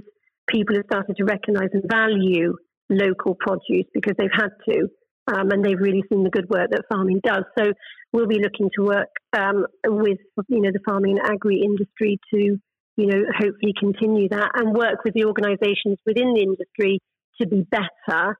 people 0.48 0.76
have 0.76 0.86
started 0.86 1.16
to 1.18 1.26
recognise 1.26 1.70
and 1.74 1.84
value 1.90 2.54
local 2.90 3.36
produce 3.36 3.86
because 3.94 4.14
they've 4.18 4.30
had 4.34 4.50
to, 4.70 4.88
um, 5.28 5.52
and 5.52 5.64
they've 5.64 5.80
really 5.80 6.04
seen 6.12 6.24
the 6.24 6.30
good 6.30 6.50
work 6.50 6.70
that 6.72 6.84
farming 6.92 7.22
does. 7.24 7.44
So 7.58 7.72
we'll 8.12 8.28
be 8.28 8.42
looking 8.42 8.70
to 8.76 8.84
work 8.84 9.10
um, 9.38 9.66
with 9.86 10.20
you 10.48 10.62
know 10.62 10.72
the 10.72 10.80
farming 10.86 11.18
and 11.20 11.34
agri 11.34 11.62
industry 11.64 12.20
to 12.34 12.58
you 12.98 13.08
know 13.08 13.24
hopefully 13.38 13.74
continue 13.80 14.30
that 14.30 14.52
and 14.56 14.76
work 14.76 15.04
with 15.04 15.14
the 15.14 15.26
organisations 15.26 15.98
within 16.06 16.34
the 16.34 16.42
industry 16.42 17.00
to 17.42 17.48
be 17.48 17.66
better 17.72 18.38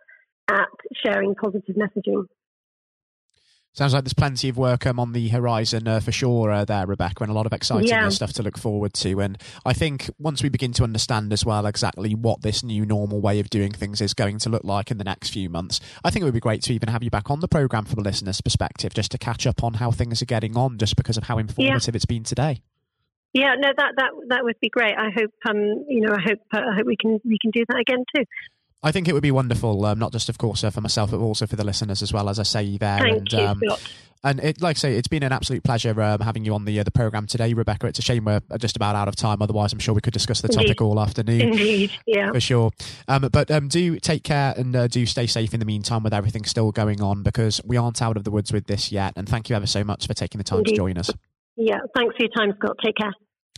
at 0.50 0.68
sharing 1.04 1.36
positive 1.36 1.76
messaging. 1.76 2.26
Sounds 3.76 3.92
like 3.92 4.04
there's 4.04 4.14
plenty 4.14 4.50
of 4.50 4.58
work 4.58 4.86
um, 4.86 5.00
on 5.00 5.14
the 5.14 5.30
horizon 5.30 5.88
uh, 5.88 6.00
for 6.00 6.12
sure 6.12 6.52
uh, 6.52 6.64
there, 6.64 6.86
Rebecca, 6.86 7.24
and 7.24 7.32
a 7.32 7.34
lot 7.34 7.48
of 7.48 7.54
exciting 7.54 7.88
Yeah. 7.88 8.08
stuff 8.10 8.32
to 8.34 8.44
look 8.44 8.56
forward 8.56 8.94
to. 8.96 9.20
And 9.20 9.36
I 9.66 9.74
think 9.74 10.12
once 10.20 10.44
we 10.44 10.50
begin 10.50 10.74
to 10.74 10.84
understand 10.84 11.34
as 11.34 11.44
well 11.44 11.66
exactly 11.66 12.14
what 12.14 12.44
this 12.44 12.64
new 12.64 12.86
normal 12.86 13.20
way 13.20 13.40
of 13.40 13.50
doing 13.50 13.72
things 13.72 14.00
is 14.00 14.14
going 14.14 14.38
to 14.40 14.50
look 14.50 14.64
like 14.64 14.92
in 14.92 15.00
the 15.00 15.04
next 15.04 15.30
few 15.30 15.50
months, 15.50 15.80
I 16.04 16.12
think 16.12 16.22
it 16.22 16.26
would 16.26 16.36
be 16.36 16.40
great 16.40 16.62
to 16.64 16.74
even 16.74 16.90
have 16.90 17.02
you 17.02 17.10
back 17.10 17.32
on 17.32 17.40
the 17.40 17.48
program 17.48 17.86
from 17.86 17.98
a 17.98 18.04
listener's 18.04 18.42
perspective, 18.42 18.94
just 18.94 19.10
to 19.12 19.18
catch 19.18 19.48
up 19.48 19.64
on 19.64 19.74
how 19.76 19.90
things 19.90 20.22
are 20.22 20.26
getting 20.26 20.56
on, 20.56 20.78
just 20.78 20.96
because 20.96 21.18
of 21.18 21.24
how 21.24 21.40
informative 21.40 21.96
it's 21.96 22.06
been 22.06 22.24
today. 22.24 22.62
Yeah, 23.34 23.56
no, 23.58 23.70
that 23.76 23.94
that 23.98 24.12
that 24.30 24.44
would 24.44 24.60
be 24.62 24.70
great. 24.70 24.94
I 24.96 25.10
hope 25.10 25.34
um, 25.50 25.86
you 25.90 26.02
know, 26.02 26.14
I 26.14 26.22
hope 26.22 26.40
uh, 26.54 26.60
I 26.60 26.76
hope 26.76 26.86
we 26.86 26.96
can 26.96 27.20
we 27.26 27.40
can 27.42 27.50
do 27.50 27.66
that 27.70 27.80
again 27.80 28.06
too. 28.16 28.24
I 28.84 28.92
think 28.92 29.08
it 29.08 29.14
would 29.14 29.24
be 29.24 29.32
wonderful, 29.32 29.86
um, 29.86 29.98
not 29.98 30.12
just 30.12 30.30
of 30.30 30.38
course 30.38 30.64
uh, 30.64 30.70
for 30.70 30.82
myself, 30.82 31.12
but 31.12 31.18
also 31.20 31.48
for 31.48 31.56
the 31.56 31.64
listeners 31.64 32.02
as 32.02 32.12
well. 32.12 32.30
As 32.30 32.38
I 32.40 32.44
say 32.44 32.78
there, 32.78 33.00
Thank 33.00 33.18
and 33.18 33.32
you, 33.32 33.40
um. 33.40 33.62
And 34.26 34.40
it, 34.40 34.62
like 34.62 34.78
I 34.78 34.80
say, 34.80 34.96
it's 34.96 35.10
been 35.10 35.24
an 35.24 35.34
absolute 35.34 35.66
pleasure 35.66 36.02
um, 36.02 36.22
having 36.22 36.46
you 36.46 36.54
on 36.54 36.64
the 36.64 36.80
uh, 36.80 36.84
the 36.84 36.92
program 36.92 37.28
today, 37.28 37.54
Rebecca. 37.54 37.88
It's 37.88 38.00
a 38.00 38.02
shame 38.02 38.24
we're 38.24 38.40
just 38.58 38.78
about 38.78 38.96
out 38.96 39.10
of 39.10 39.18
time. 39.18 39.42
Otherwise, 39.42 39.74
I'm 39.74 39.80
sure 39.80 39.94
we 39.94 40.00
could 40.00 40.14
discuss 40.14 40.40
the 40.40 40.48
topic 40.48 40.70
Indeed. 40.70 40.82
all 40.82 41.00
afternoon 41.00 41.42
Indeed, 41.42 41.92
yeah. 42.08 42.32
for 42.32 42.40
sure. 42.40 42.72
Um, 43.10 43.28
but 43.34 43.52
um, 43.52 43.68
do 43.68 44.00
take 44.00 44.24
care 44.24 44.54
and 44.56 44.74
uh, 44.78 44.88
do 44.88 45.06
stay 45.06 45.28
safe 45.28 45.54
in 45.54 45.60
the 45.60 45.66
meantime 45.66 46.04
with 46.04 46.14
everything 46.14 46.46
still 46.46 46.72
going 46.72 47.02
on 47.02 47.22
because 47.22 47.60
we 47.66 47.76
aren't 47.76 48.02
out 48.02 48.16
of 48.16 48.24
the 48.24 48.32
woods 48.32 48.54
with 48.54 48.68
this 48.68 48.94
yet. 48.94 49.12
And 49.18 49.28
thank 49.28 49.50
you 49.50 49.58
ever 49.58 49.68
so 49.68 49.84
much 49.84 50.08
for 50.08 50.14
taking 50.14 50.38
the 50.38 50.46
time 50.46 50.60
Indeed. 50.60 50.72
to 50.72 50.78
join 50.78 50.98
us. 50.98 51.10
Yeah, 51.58 51.80
thanks 51.94 52.16
for 52.16 52.24
your 52.24 52.30
time, 52.30 52.54
Scott. 52.58 52.78
Take 52.82 52.96
care. 52.96 53.12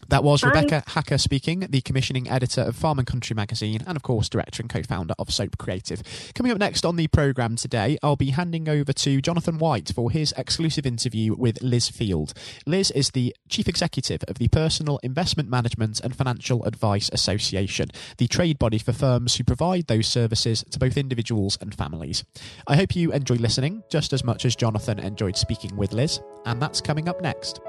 That 0.10 0.24
was 0.24 0.42
Bye. 0.42 0.50
Rebecca 0.50 0.84
Hacker 0.88 1.18
speaking, 1.18 1.62
the 1.62 1.82
commissioning 1.82 2.30
editor 2.30 2.62
of 2.62 2.75
Farm 2.75 3.00
and 3.00 3.08
Country 3.08 3.34
magazine, 3.34 3.82
and 3.88 3.96
of 3.96 4.04
course, 4.04 4.30
director 4.30 4.62
and 4.62 4.70
co 4.70 4.84
founder 4.84 5.16
of 5.18 5.32
Soap 5.32 5.58
Creative. 5.58 6.02
Coming 6.36 6.52
up 6.52 6.60
next 6.60 6.86
on 6.86 6.96
the 6.96 7.08
programme 7.08 7.56
today, 7.56 7.98
I'll 8.04 8.16
be 8.16 8.30
handing 8.30 8.70
over 8.70 8.94
to 8.94 9.22
Jonathan 9.22 9.58
White 9.58 9.92
for 9.96 10.12
his 10.12 10.34
exclusive 10.38 10.86
interview 10.86 11.34
with 11.36 11.62
Liz 11.62 11.90
Field. 11.90 12.34
Liz 12.68 12.92
is 12.92 13.12
the 13.12 13.36
chief 13.50 13.68
executive 13.68 14.24
of 14.28 14.38
the 14.38 14.48
Personal 14.50 15.00
Investment 15.02 15.50
Management 15.50 16.00
and 16.02 16.16
Financial 16.16 16.64
Advice 16.66 17.10
Association, 17.12 17.90
the 18.18 18.28
trade 18.28 18.60
body 18.60 18.78
for 18.78 18.94
firms 18.94 19.36
who 19.36 19.44
provide 19.44 19.88
those 19.88 20.08
services 20.08 20.64
to 20.70 20.78
both 20.78 20.98
individuals 20.98 21.58
and 21.62 21.74
families. 21.74 22.24
I 22.68 22.75
hope 22.75 22.96
you 22.96 23.12
enjoy 23.12 23.36
listening 23.36 23.84
just 23.90 24.14
as 24.14 24.24
much 24.24 24.46
as 24.46 24.56
Jonathan 24.56 25.00
enjoyed 25.00 25.36
speaking 25.36 25.75
with 25.75 25.94
Liz, 25.94 26.22
and 26.46 26.62
that's 26.62 26.80
coming 26.80 27.10
up 27.10 27.22
next. 27.22 27.60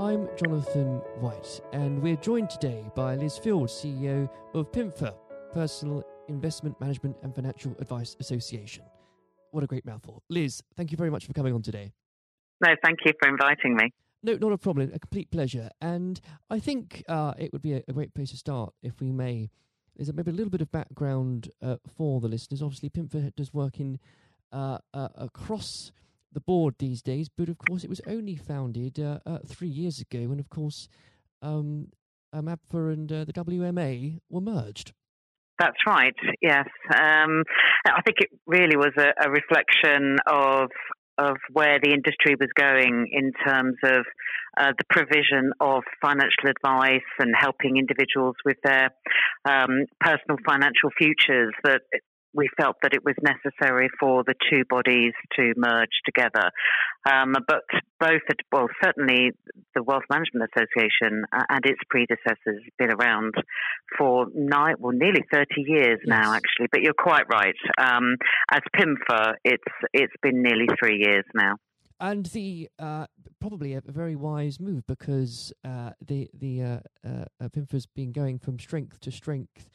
I'm 0.00 0.30
Jonathan 0.34 1.02
White, 1.18 1.60
and 1.74 2.00
we're 2.00 2.16
joined 2.16 2.48
today 2.48 2.86
by 2.96 3.16
Liz 3.16 3.36
Field, 3.36 3.68
CEO 3.68 4.30
of 4.54 4.72
PIMFA, 4.72 5.12
Personal 5.52 6.02
Investment 6.26 6.80
Management 6.80 7.18
and 7.22 7.34
Financial 7.34 7.76
Advice 7.78 8.16
Association. 8.18 8.82
What 9.50 9.62
a 9.62 9.66
great 9.66 9.84
mouthful. 9.84 10.22
Liz, 10.30 10.62
thank 10.74 10.90
you 10.90 10.96
very 10.96 11.10
much 11.10 11.26
for 11.26 11.34
coming 11.34 11.52
on 11.52 11.60
today. 11.60 11.92
No, 12.62 12.74
thank 12.82 13.00
you 13.04 13.12
for 13.20 13.28
inviting 13.28 13.76
me. 13.76 13.92
No, 14.22 14.36
not 14.36 14.52
a 14.52 14.56
problem. 14.56 14.90
A 14.94 14.98
complete 14.98 15.30
pleasure. 15.30 15.68
And 15.82 16.18
I 16.48 16.60
think 16.60 17.04
uh, 17.06 17.34
it 17.38 17.52
would 17.52 17.60
be 17.60 17.74
a, 17.74 17.82
a 17.86 17.92
great 17.92 18.14
place 18.14 18.30
to 18.30 18.38
start, 18.38 18.72
if 18.82 19.02
we 19.02 19.12
may. 19.12 19.50
Is 19.96 20.08
a 20.08 20.14
maybe 20.14 20.30
a 20.30 20.34
little 20.34 20.48
bit 20.48 20.62
of 20.62 20.72
background 20.72 21.50
uh, 21.60 21.76
for 21.94 22.22
the 22.22 22.28
listeners. 22.28 22.62
Obviously, 22.62 22.88
PIMFA 22.88 23.36
does 23.36 23.52
work 23.52 23.78
in 23.78 23.98
uh, 24.50 24.78
uh, 24.94 25.08
across 25.14 25.92
the 26.32 26.40
board 26.40 26.74
these 26.78 27.02
days, 27.02 27.28
but 27.28 27.48
of 27.48 27.58
course, 27.58 27.84
it 27.84 27.90
was 27.90 28.00
only 28.06 28.36
founded 28.36 28.98
uh, 29.00 29.18
uh, 29.26 29.38
three 29.46 29.68
years 29.68 30.00
ago, 30.00 30.18
and 30.18 30.40
of 30.40 30.48
course, 30.48 30.88
um, 31.42 31.88
um, 32.32 32.46
APFA 32.46 32.92
and 32.92 33.12
uh, 33.12 33.24
the 33.24 33.32
WMA 33.32 34.18
were 34.28 34.40
merged. 34.40 34.92
that's 35.58 35.78
right. 35.86 36.14
Yes, 36.40 36.68
um, 36.94 37.42
I 37.86 38.02
think 38.04 38.18
it 38.20 38.30
really 38.46 38.76
was 38.76 38.92
a, 38.98 39.26
a 39.26 39.30
reflection 39.30 40.16
of 40.26 40.70
of 41.18 41.36
where 41.52 41.78
the 41.82 41.92
industry 41.92 42.34
was 42.40 42.48
going 42.56 43.06
in 43.12 43.32
terms 43.46 43.76
of 43.84 44.06
uh, 44.56 44.72
the 44.78 44.84
provision 44.88 45.52
of 45.60 45.82
financial 46.00 46.48
advice 46.48 47.06
and 47.18 47.34
helping 47.38 47.76
individuals 47.76 48.36
with 48.44 48.56
their 48.64 48.88
um, 49.44 49.84
personal 50.00 50.38
financial 50.46 50.88
futures. 50.96 51.52
That 51.62 51.82
we 52.32 52.48
felt 52.60 52.76
that 52.82 52.94
it 52.94 53.04
was 53.04 53.14
necessary 53.22 53.88
for 53.98 54.22
the 54.24 54.34
two 54.50 54.64
bodies 54.68 55.12
to 55.36 55.52
merge 55.56 56.00
together. 56.04 56.50
Um, 57.10 57.34
but 57.46 57.62
both, 57.98 58.20
well, 58.52 58.68
certainly 58.82 59.32
the 59.74 59.82
Wealth 59.82 60.04
Management 60.10 60.50
Association 60.54 61.24
and 61.32 61.64
its 61.64 61.80
predecessors 61.88 62.36
have 62.64 62.76
been 62.78 62.92
around 62.92 63.34
for 63.98 64.26
nine, 64.34 64.76
well, 64.78 64.92
nearly 64.92 65.22
30 65.32 65.46
years 65.58 65.98
yes. 66.04 66.06
now, 66.06 66.34
actually. 66.34 66.68
But 66.70 66.82
you're 66.82 66.94
quite 66.94 67.24
right. 67.32 67.54
Um, 67.78 68.16
as 68.52 68.60
PIMFA, 68.76 69.34
it's 69.44 69.62
it's 69.92 70.12
been 70.22 70.42
nearly 70.42 70.66
three 70.78 70.98
years 70.98 71.24
now. 71.34 71.56
And 71.98 72.24
the 72.26 72.68
uh, 72.78 73.06
probably 73.40 73.74
a 73.74 73.82
very 73.84 74.16
wise 74.16 74.58
move 74.58 74.86
because 74.86 75.52
uh, 75.64 75.90
the 76.00 76.30
the 76.32 76.62
uh, 76.62 76.78
uh 77.04 77.48
PIMFA's 77.48 77.86
been 77.86 78.12
going 78.12 78.38
from 78.38 78.58
strength 78.58 79.00
to 79.00 79.10
strength 79.10 79.68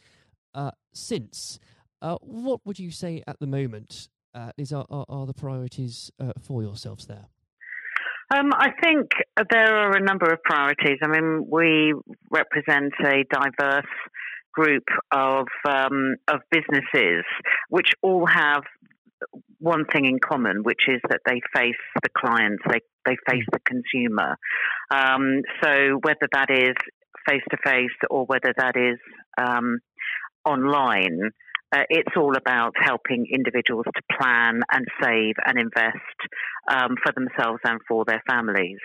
uh, 0.55 0.71
since. 0.93 1.59
Uh, 2.01 2.17
what 2.21 2.61
would 2.65 2.79
you 2.79 2.91
say 2.91 3.23
at 3.27 3.39
the 3.39 3.47
moment 3.47 4.09
uh, 4.33 4.51
is 4.57 4.73
are, 4.73 4.85
are, 4.89 5.05
are, 5.07 5.25
the 5.25 5.33
priorities 5.33 6.11
uh, 6.19 6.33
for 6.41 6.61
yourselves 6.61 7.07
there? 7.07 7.25
Um, 8.33 8.51
I 8.53 8.71
think 8.81 9.11
there 9.51 9.75
are 9.77 9.95
a 9.95 10.01
number 10.01 10.31
of 10.31 10.41
priorities. 10.43 10.97
I 11.03 11.07
mean, 11.07 11.47
we 11.49 11.93
represent 12.31 12.93
a 13.03 13.23
diverse 13.31 13.85
group 14.51 14.83
of 15.11 15.47
um, 15.67 16.15
of 16.27 16.39
businesses 16.49 17.23
which 17.69 17.89
all 18.01 18.25
have 18.25 18.63
one 19.59 19.85
thing 19.91 20.05
in 20.05 20.19
common, 20.19 20.63
which 20.63 20.83
is 20.87 21.01
that 21.09 21.21
they 21.25 21.41
face 21.55 21.73
the 22.01 22.09
clients, 22.17 22.63
they 22.67 22.79
they 23.05 23.17
face 23.29 23.45
the 23.51 23.59
consumer. 23.65 24.37
Um, 24.91 25.41
so 25.63 25.99
whether 26.01 26.27
that 26.31 26.49
is 26.49 26.75
face 27.27 27.43
to 27.51 27.57
face 27.63 27.95
or 28.09 28.25
whether 28.25 28.53
that 28.57 28.75
is 28.75 28.99
um, 29.37 29.79
online, 30.45 31.31
uh, 31.75 31.83
it's 31.89 32.15
all 32.15 32.35
about 32.35 32.73
helping 32.81 33.25
individuals 33.31 33.85
to 33.93 34.01
plan 34.17 34.61
and 34.71 34.85
save 35.01 35.35
and 35.45 35.59
invest 35.59 35.97
um, 36.67 36.95
for 37.03 37.11
themselves 37.13 37.59
and 37.65 37.79
for 37.87 38.05
their 38.05 38.21
families. 38.27 38.79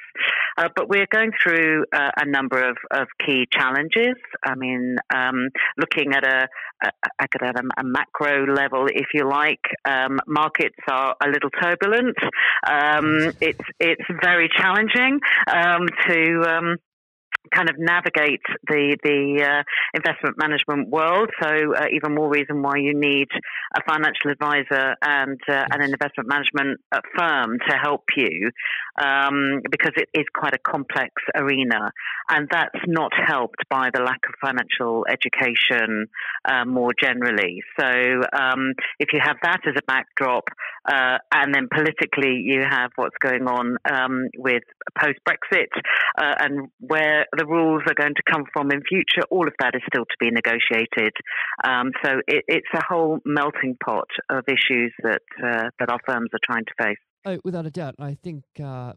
Uh, 0.59 0.69
but 0.75 0.89
we're 0.89 1.07
going 1.11 1.31
through 1.43 1.85
uh, 1.93 2.11
a 2.17 2.27
number 2.27 2.59
of, 2.59 2.77
of, 2.91 3.07
key 3.25 3.47
challenges. 3.51 4.17
I 4.45 4.55
mean, 4.55 4.97
um, 5.15 5.49
looking 5.79 6.13
at 6.13 6.27
a, 6.27 6.49
a, 6.83 6.91
a, 7.21 7.53
a, 7.79 7.85
macro 7.85 8.47
level, 8.47 8.87
if 8.87 9.09
you 9.15 9.29
like, 9.29 9.61
um, 9.85 10.19
markets 10.27 10.77
are 10.91 11.15
a 11.23 11.29
little 11.29 11.51
turbulent. 11.51 12.17
Um, 12.67 13.33
it's 13.41 13.61
it's 13.79 14.05
very 14.23 14.49
challenging 14.57 15.21
um, 15.47 15.87
to 16.09 16.43
um, 16.49 16.77
kind 17.55 17.69
of 17.71 17.77
navigate 17.79 18.43
the 18.69 18.97
the 19.03 19.43
uh, 19.43 19.63
investment 19.95 20.37
management 20.39 20.89
world. 20.89 21.31
So 21.43 21.49
uh, 21.49 21.87
even 21.93 22.15
more 22.15 22.29
reason 22.29 22.63
why 22.63 22.77
you 22.77 22.93
need 22.95 23.29
a 23.75 23.81
financial 23.89 24.31
advisor 24.31 24.95
and 25.03 25.41
uh, 25.49 25.65
and 25.73 25.83
an 25.83 25.91
investment 25.93 26.29
management 26.29 26.81
uh, 26.93 27.01
firm 27.17 27.59
to 27.69 27.77
help 27.77 28.05
you, 28.17 28.51
um, 29.03 29.61
because 29.71 29.93
it 29.97 30.09
is 30.15 30.27
quite 30.35 30.55
a 30.55 30.59
complex 30.59 31.11
arena, 31.35 31.91
and 32.29 32.49
that's 32.51 32.79
not 32.87 33.13
helped 33.15 33.69
by 33.69 33.91
the 33.93 34.01
lack 34.01 34.21
of 34.29 34.35
financial 34.41 35.07
education 35.09 36.07
uh, 36.45 36.65
more 36.65 36.93
generally. 37.01 37.63
So 37.79 37.87
um, 37.87 38.75
if 38.99 39.13
you 39.13 39.21
have 39.23 39.37
that 39.43 39.61
as 39.67 39.75
a 39.77 39.83
backdrop, 39.87 40.45
uh, 40.87 41.19
and 41.33 41.55
then 41.55 41.69
politically 41.73 42.43
you 42.45 42.63
have 42.69 42.91
what's 42.97 43.17
going 43.21 43.47
on 43.47 43.77
um, 43.91 44.29
with 44.37 44.63
post 44.99 45.19
Brexit 45.27 45.69
and 46.17 46.69
where 46.81 47.27
the 47.37 47.47
rules 47.47 47.83
are 47.87 47.95
going 47.95 48.15
to 48.15 48.23
come 48.31 48.45
from 48.53 48.71
in 48.71 48.83
future, 48.89 49.23
all 49.31 49.47
of 49.47 49.55
that 49.61 49.75
is 49.75 49.83
still 49.87 50.05
to 50.05 50.17
be 50.19 50.31
negotiated. 50.31 51.13
Um, 51.65 51.93
so 52.05 52.21
it, 52.27 52.45
it's 52.49 52.69
a 52.75 52.83
whole 52.89 53.19
melting 53.25 53.77
pot 53.85 54.09
of 54.29 54.45
issues 54.49 54.93
that 55.03 55.23
uh, 55.43 55.71
that 55.79 55.91
our 55.91 56.01
firms 56.07 56.31
are 56.33 56.41
trying 56.45 56.65
to 56.65 56.73
face. 56.83 56.99
Oh, 57.27 57.39
without 57.45 57.67
a 57.67 57.71
doubt. 57.71 57.97
I 57.99 58.15
think 58.15 58.45
uh, 58.65 58.95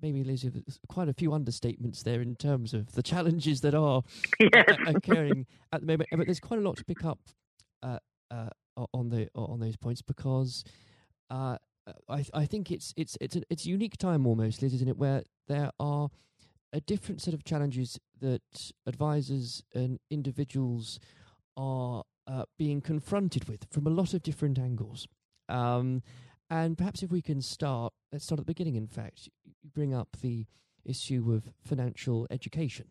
maybe, 0.00 0.24
Lizzie, 0.24 0.48
there's 0.48 0.80
quite 0.88 1.08
a 1.08 1.12
few 1.12 1.30
understatements 1.30 2.02
there 2.02 2.22
in 2.22 2.34
terms 2.34 2.72
of 2.72 2.92
the 2.92 3.02
challenges 3.02 3.60
that 3.60 3.74
are 3.74 4.02
yes. 4.40 4.70
occurring 4.86 5.46
at 5.72 5.80
the 5.80 5.86
moment. 5.86 6.08
But 6.10 6.26
there's 6.26 6.40
quite 6.40 6.60
a 6.60 6.62
lot 6.62 6.78
to 6.78 6.84
pick 6.84 7.04
up 7.04 7.18
uh, 7.82 7.98
uh, 8.30 8.48
on 8.94 9.10
the 9.10 9.28
on 9.34 9.60
those 9.60 9.76
points 9.76 10.00
because 10.00 10.64
uh, 11.30 11.58
I 12.08 12.24
I 12.32 12.46
think 12.46 12.70
it's 12.70 12.94
it's 12.96 13.18
it's 13.20 13.36
a, 13.36 13.42
it's 13.50 13.66
a 13.66 13.68
unique 13.68 13.98
time 13.98 14.26
almost, 14.26 14.62
Liz, 14.62 14.74
isn't 14.74 14.88
it, 14.88 14.96
where 14.96 15.22
there 15.46 15.70
are 15.78 16.08
a 16.72 16.80
different 16.80 17.22
set 17.22 17.34
of 17.34 17.44
challenges 17.44 17.98
that 18.20 18.72
advisors 18.86 19.62
and 19.74 19.98
individuals 20.10 20.98
are 21.56 22.04
uh, 22.26 22.44
being 22.58 22.80
confronted 22.80 23.48
with 23.48 23.66
from 23.70 23.86
a 23.86 23.90
lot 23.90 24.14
of 24.14 24.22
different 24.22 24.58
angles. 24.58 25.06
Um, 25.48 26.02
and 26.50 26.76
perhaps 26.76 27.02
if 27.02 27.10
we 27.10 27.22
can 27.22 27.40
start, 27.40 27.92
let's 28.12 28.24
start 28.24 28.40
at 28.40 28.46
the 28.46 28.52
beginning. 28.52 28.76
In 28.76 28.86
fact, 28.86 29.28
you 29.62 29.70
bring 29.70 29.94
up 29.94 30.16
the 30.20 30.46
issue 30.84 31.32
of 31.32 31.50
financial 31.64 32.26
education. 32.30 32.86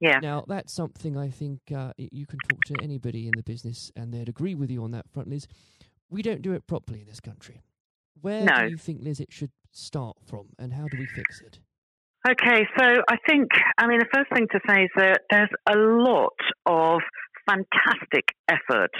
Yeah. 0.00 0.18
Now 0.20 0.44
that's 0.46 0.72
something 0.72 1.16
I 1.16 1.28
think 1.30 1.60
uh, 1.74 1.92
you 1.96 2.26
can 2.26 2.38
talk 2.48 2.60
to 2.66 2.74
anybody 2.82 3.26
in 3.26 3.32
the 3.36 3.42
business, 3.42 3.90
and 3.96 4.12
they'd 4.12 4.28
agree 4.28 4.54
with 4.54 4.70
you 4.70 4.82
on 4.84 4.90
that 4.90 5.08
front. 5.08 5.28
Liz, 5.28 5.46
we 6.10 6.22
don't 6.22 6.42
do 6.42 6.52
it 6.52 6.66
properly 6.66 7.00
in 7.00 7.06
this 7.06 7.20
country. 7.20 7.62
Where 8.20 8.44
no. 8.44 8.60
do 8.60 8.70
you 8.70 8.76
think, 8.76 9.02
Liz, 9.02 9.20
it 9.20 9.32
should 9.32 9.50
start 9.72 10.16
from, 10.24 10.48
and 10.58 10.72
how 10.72 10.86
do 10.88 10.98
we 10.98 11.06
fix 11.06 11.40
it? 11.40 11.58
Okay, 12.26 12.66
so 12.78 12.84
I 13.06 13.16
think, 13.28 13.50
I 13.76 13.86
mean, 13.86 13.98
the 13.98 14.08
first 14.14 14.30
thing 14.32 14.46
to 14.50 14.60
say 14.66 14.84
is 14.84 14.90
that 14.96 15.20
there's 15.30 15.50
a 15.68 15.76
lot 15.76 16.32
of 16.64 17.02
fantastic 17.46 18.30
effort 18.48 18.92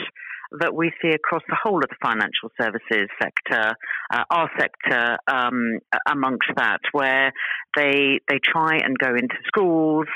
that 0.60 0.74
we 0.74 0.92
see 1.00 1.08
across 1.08 1.40
the 1.48 1.56
whole 1.60 1.78
of 1.78 1.88
the 1.88 1.96
financial 2.04 2.50
services 2.60 3.08
sector, 3.20 3.74
uh, 4.12 4.24
our 4.30 4.50
sector 4.58 5.16
um, 5.26 5.78
amongst 6.06 6.48
that, 6.56 6.80
where 6.92 7.32
they 7.74 8.20
they 8.28 8.38
try 8.44 8.76
and 8.76 8.96
go 8.98 9.14
into 9.14 9.37
schools, 9.46 10.06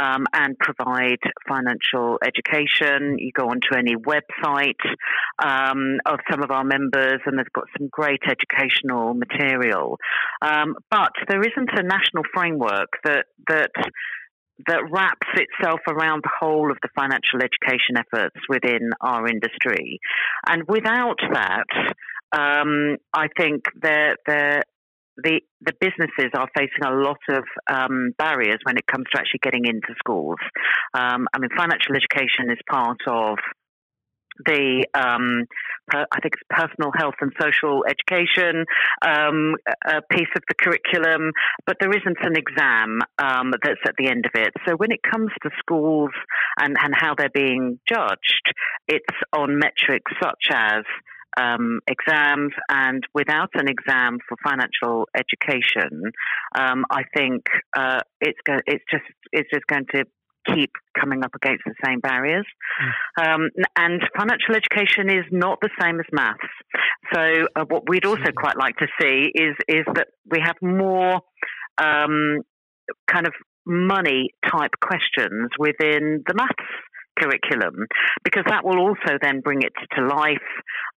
um, 0.00 0.26
and 0.32 0.58
provide 0.58 1.18
financial 1.48 2.18
education. 2.24 3.18
You 3.18 3.32
go 3.32 3.48
onto 3.48 3.74
any 3.76 3.94
website 3.96 4.80
um, 5.42 5.98
of 6.06 6.20
some 6.30 6.42
of 6.42 6.50
our 6.50 6.64
members, 6.64 7.20
and 7.26 7.38
they've 7.38 7.52
got 7.52 7.64
some 7.78 7.88
great 7.90 8.22
educational 8.26 9.14
material. 9.14 9.98
Um, 10.42 10.74
but 10.90 11.12
there 11.28 11.40
isn't 11.40 11.70
a 11.76 11.82
national 11.82 12.24
framework 12.32 12.88
that 13.04 13.26
that 13.48 13.70
that 14.66 14.82
wraps 14.90 15.26
itself 15.34 15.80
around 15.88 16.22
the 16.22 16.30
whole 16.38 16.70
of 16.70 16.76
the 16.82 16.88
financial 16.94 17.40
education 17.40 17.96
efforts 17.96 18.36
within 18.48 18.90
our 19.00 19.26
industry. 19.26 19.98
And 20.46 20.64
without 20.68 21.16
that, 21.32 21.64
um, 22.32 22.96
I 23.12 23.28
think 23.36 23.64
there, 23.80 24.16
there, 24.26 24.62
the 25.16 25.40
the 25.60 25.72
businesses 25.80 26.30
are 26.34 26.48
facing 26.56 26.84
a 26.84 26.94
lot 26.94 27.20
of 27.28 27.44
um, 27.68 28.12
barriers 28.18 28.58
when 28.64 28.76
it 28.76 28.86
comes 28.86 29.04
to 29.12 29.18
actually 29.18 29.40
getting 29.42 29.66
into 29.66 29.94
schools. 29.98 30.38
Um, 30.94 31.26
I 31.32 31.38
mean, 31.38 31.50
financial 31.56 31.94
education 31.96 32.50
is 32.50 32.58
part 32.68 33.00
of 33.06 33.38
the 34.46 34.86
um, 34.94 35.46
per, 35.88 36.06
I 36.12 36.20
think 36.20 36.34
it's 36.34 36.42
personal 36.48 36.92
health 36.96 37.14
and 37.20 37.32
social 37.40 37.84
education 37.88 38.64
um, 39.02 39.56
a 39.86 40.02
piece 40.10 40.28
of 40.36 40.42
the 40.48 40.54
curriculum, 40.54 41.32
but 41.66 41.76
there 41.80 41.90
isn't 41.90 42.18
an 42.22 42.36
exam 42.36 43.00
um, 43.18 43.52
that's 43.62 43.80
at 43.86 43.94
the 43.98 44.08
end 44.08 44.26
of 44.26 44.32
it. 44.34 44.52
So 44.66 44.76
when 44.76 44.92
it 44.92 45.00
comes 45.02 45.30
to 45.42 45.50
schools 45.58 46.10
and, 46.58 46.76
and 46.82 46.94
how 46.96 47.14
they're 47.16 47.28
being 47.32 47.78
judged, 47.88 48.54
it's 48.88 49.16
on 49.32 49.58
metrics 49.58 50.12
such 50.22 50.48
as 50.52 50.84
um, 51.36 51.80
exams, 51.86 52.52
and 52.68 53.02
without 53.14 53.50
an 53.54 53.68
exam 53.68 54.18
for 54.28 54.36
financial 54.42 55.08
education, 55.16 56.12
um, 56.54 56.84
I 56.90 57.02
think 57.14 57.44
uh, 57.76 58.00
it's 58.20 58.38
go- 58.44 58.62
it's 58.66 58.84
just 58.90 59.04
it's 59.32 59.48
just 59.52 59.66
going 59.66 59.86
to 59.94 60.04
keep 60.46 60.70
coming 60.98 61.22
up 61.22 61.34
against 61.34 61.62
the 61.64 61.74
same 61.84 62.00
barriers. 62.00 62.46
Mm. 63.18 63.34
Um, 63.34 63.50
and 63.76 64.00
financial 64.16 64.56
education 64.56 65.10
is 65.10 65.24
not 65.30 65.58
the 65.60 65.70
same 65.80 66.00
as 66.00 66.06
maths. 66.12 66.38
So 67.12 67.46
uh, 67.56 67.64
what 67.68 67.88
we'd 67.88 68.06
also 68.06 68.22
mm. 68.22 68.34
quite 68.34 68.56
like 68.56 68.76
to 68.76 68.86
see 69.00 69.30
is 69.34 69.54
is 69.68 69.84
that 69.94 70.08
we 70.30 70.40
have 70.42 70.56
more 70.62 71.20
um, 71.78 72.40
kind 73.06 73.26
of 73.26 73.32
money 73.66 74.30
type 74.50 74.72
questions 74.82 75.50
within 75.58 76.22
the 76.26 76.34
maths 76.34 76.70
curriculum 77.18 77.86
because 78.24 78.44
that 78.48 78.64
will 78.64 78.78
also 78.78 79.18
then 79.20 79.40
bring 79.40 79.62
it 79.62 79.72
to 79.96 80.06
life 80.06 80.38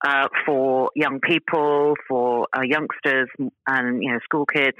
uh, 0.05 0.29
for 0.47 0.91
young 0.95 1.21
people, 1.21 1.95
for 2.09 2.47
uh, 2.57 2.63
youngsters, 2.63 3.29
and 3.67 4.03
you 4.03 4.13
know 4.13 4.19
school 4.25 4.47
kids. 4.47 4.77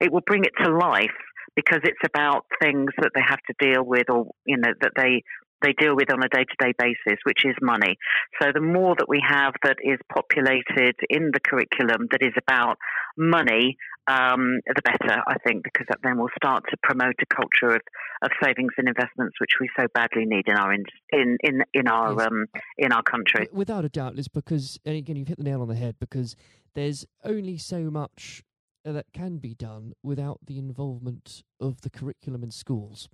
It 0.00 0.12
will 0.12 0.22
bring 0.26 0.44
it 0.44 0.52
to 0.64 0.70
life 0.70 1.10
because 1.54 1.80
it's 1.84 1.98
about 2.04 2.46
things 2.60 2.90
that 2.98 3.10
they 3.14 3.20
have 3.26 3.40
to 3.48 3.54
deal 3.60 3.84
with, 3.84 4.08
or 4.10 4.30
you 4.46 4.56
know 4.56 4.72
that 4.80 4.92
they 4.96 5.22
they 5.62 5.72
deal 5.72 5.96
with 5.96 6.12
on 6.12 6.22
a 6.22 6.28
day 6.28 6.44
to 6.44 6.56
day 6.58 6.72
basis, 6.78 7.18
which 7.24 7.44
is 7.44 7.54
money. 7.60 7.96
So 8.40 8.50
the 8.52 8.60
more 8.60 8.94
that 8.98 9.08
we 9.08 9.22
have 9.26 9.54
that 9.62 9.76
is 9.82 9.98
populated 10.12 10.96
in 11.08 11.30
the 11.32 11.40
curriculum 11.40 12.08
that 12.10 12.22
is 12.22 12.32
about 12.36 12.76
money, 13.16 13.76
um, 14.08 14.60
the 14.66 14.82
better, 14.82 15.22
I 15.26 15.36
think, 15.46 15.64
because 15.64 15.86
that 15.88 15.98
then 16.02 16.18
will 16.18 16.30
start 16.36 16.64
to 16.70 16.76
promote 16.82 17.14
a 17.20 17.34
culture 17.34 17.76
of, 17.76 17.82
of 18.22 18.30
savings 18.42 18.72
and 18.78 18.88
investments, 18.88 19.36
which 19.40 19.52
we 19.60 19.68
so 19.78 19.86
badly 19.94 20.24
need 20.24 20.48
in 20.48 20.56
our 20.56 20.72
in 20.72 20.84
in 21.12 21.36
in, 21.42 21.62
in 21.72 21.88
our 21.88 22.12
yes. 22.12 22.26
um, 22.26 22.46
in 22.78 22.92
our 22.92 23.02
country. 23.02 23.48
Without 23.52 23.84
a 23.84 23.88
doubt, 23.88 24.16
Liz, 24.16 24.28
because 24.28 24.78
and 24.84 24.96
again, 24.96 25.16
you've 25.16 25.28
hit 25.28 25.38
the 25.38 25.44
nail 25.44 25.62
on 25.62 25.68
the 25.68 25.76
head 25.76 25.96
because 26.00 26.36
there's 26.74 27.06
only 27.24 27.58
so 27.58 27.90
much 27.90 28.42
that 28.84 29.06
can 29.12 29.38
be 29.38 29.54
done 29.54 29.92
without 30.02 30.40
the 30.46 30.58
involvement 30.58 31.44
of 31.60 31.82
the 31.82 31.90
curriculum 31.90 32.42
in 32.42 32.50
schools. 32.50 33.08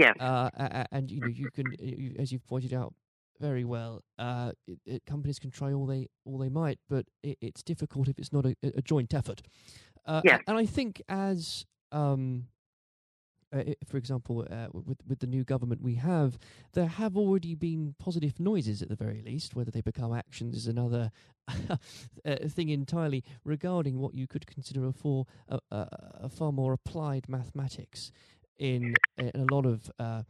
Yeah, 0.00 0.12
uh, 0.18 0.84
and 0.90 1.10
you 1.10 1.20
know 1.20 1.28
you 1.28 1.50
can, 1.50 1.66
you, 1.78 2.14
as 2.18 2.32
you've 2.32 2.46
pointed 2.46 2.72
out 2.72 2.94
very 3.38 3.64
well, 3.64 4.02
uh, 4.18 4.52
it, 4.66 4.78
it, 4.86 5.06
companies 5.06 5.38
can 5.38 5.50
try 5.50 5.72
all 5.72 5.86
they 5.86 6.08
all 6.24 6.38
they 6.38 6.48
might, 6.48 6.78
but 6.88 7.06
it, 7.22 7.36
it's 7.40 7.62
difficult 7.62 8.08
if 8.08 8.18
it's 8.18 8.32
not 8.32 8.46
a, 8.46 8.56
a 8.62 8.82
joint 8.82 9.12
effort. 9.14 9.42
Uh, 10.06 10.22
yeah, 10.24 10.38
and 10.46 10.56
I 10.56 10.64
think 10.66 11.02
as 11.08 11.66
um, 11.92 12.46
uh, 13.52 13.62
for 13.84 13.96
example, 13.96 14.46
uh, 14.50 14.68
with 14.72 14.98
with 15.06 15.18
the 15.18 15.26
new 15.26 15.44
government 15.44 15.82
we 15.82 15.96
have, 15.96 16.38
there 16.72 16.86
have 16.86 17.16
already 17.16 17.54
been 17.54 17.94
positive 17.98 18.38
noises 18.38 18.80
at 18.82 18.88
the 18.88 18.96
very 18.96 19.22
least. 19.22 19.56
Whether 19.56 19.70
they 19.70 19.80
become 19.80 20.14
actions 20.14 20.56
is 20.56 20.66
another 20.66 21.10
uh, 21.70 21.76
thing 22.48 22.68
entirely. 22.68 23.24
Regarding 23.44 23.98
what 23.98 24.14
you 24.14 24.26
could 24.26 24.46
consider 24.46 24.86
a 24.86 24.92
for 24.92 25.26
a, 25.48 25.58
a, 25.70 25.88
a 26.22 26.28
far 26.28 26.52
more 26.52 26.72
applied 26.72 27.28
mathematics 27.28 28.12
in, 28.60 28.94
in 29.18 29.32
a 29.34 29.52
lot 29.52 29.66
of. 29.66 29.90
Uh, 29.98 30.22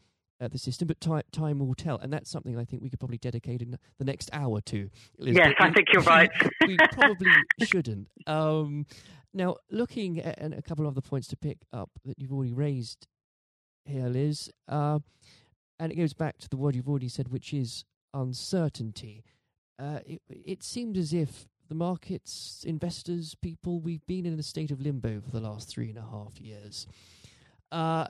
uh, 0.42 0.48
the 0.48 0.56
system, 0.56 0.88
but 0.88 0.98
time 1.02 1.22
time 1.32 1.58
will 1.58 1.74
tell, 1.74 1.98
and 1.98 2.10
that's 2.10 2.30
something 2.30 2.56
I 2.56 2.64
think 2.64 2.82
we 2.82 2.88
could 2.88 2.98
probably 2.98 3.18
dedicate 3.18 3.60
in 3.60 3.76
the 3.98 4.04
next 4.06 4.30
hour 4.32 4.62
to. 4.62 4.88
Yes, 5.18 5.52
I 5.60 5.70
think 5.70 5.88
you're 5.92 6.00
right. 6.00 6.30
we 6.66 6.78
probably 6.92 7.30
shouldn't. 7.62 8.08
Um, 8.26 8.86
now, 9.34 9.56
looking 9.70 10.18
at 10.18 10.54
a 10.54 10.62
couple 10.62 10.86
of 10.86 10.94
the 10.94 11.02
points 11.02 11.28
to 11.28 11.36
pick 11.36 11.58
up 11.74 11.90
that 12.06 12.18
you've 12.18 12.32
already 12.32 12.54
raised 12.54 13.06
here, 13.84 14.06
Liz, 14.06 14.50
uh, 14.66 15.00
and 15.78 15.92
it 15.92 15.96
goes 15.96 16.14
back 16.14 16.38
to 16.38 16.48
the 16.48 16.56
word 16.56 16.74
you've 16.74 16.88
already 16.88 17.08
said, 17.08 17.28
which 17.28 17.52
is 17.52 17.84
uncertainty. 18.14 19.24
Uh, 19.78 19.98
it, 20.04 20.22
it 20.28 20.62
seemed 20.62 20.96
as 20.96 21.12
if 21.12 21.48
the 21.68 21.74
markets, 21.74 22.64
investors, 22.66 23.36
people, 23.40 23.80
we've 23.80 24.04
been 24.06 24.26
in 24.26 24.38
a 24.38 24.42
state 24.42 24.70
of 24.70 24.80
limbo 24.80 25.20
for 25.20 25.30
the 25.30 25.40
last 25.40 25.68
three 25.68 25.88
and 25.88 25.98
a 25.98 26.02
half 26.02 26.40
years. 26.40 26.86
Uh, 27.70 28.06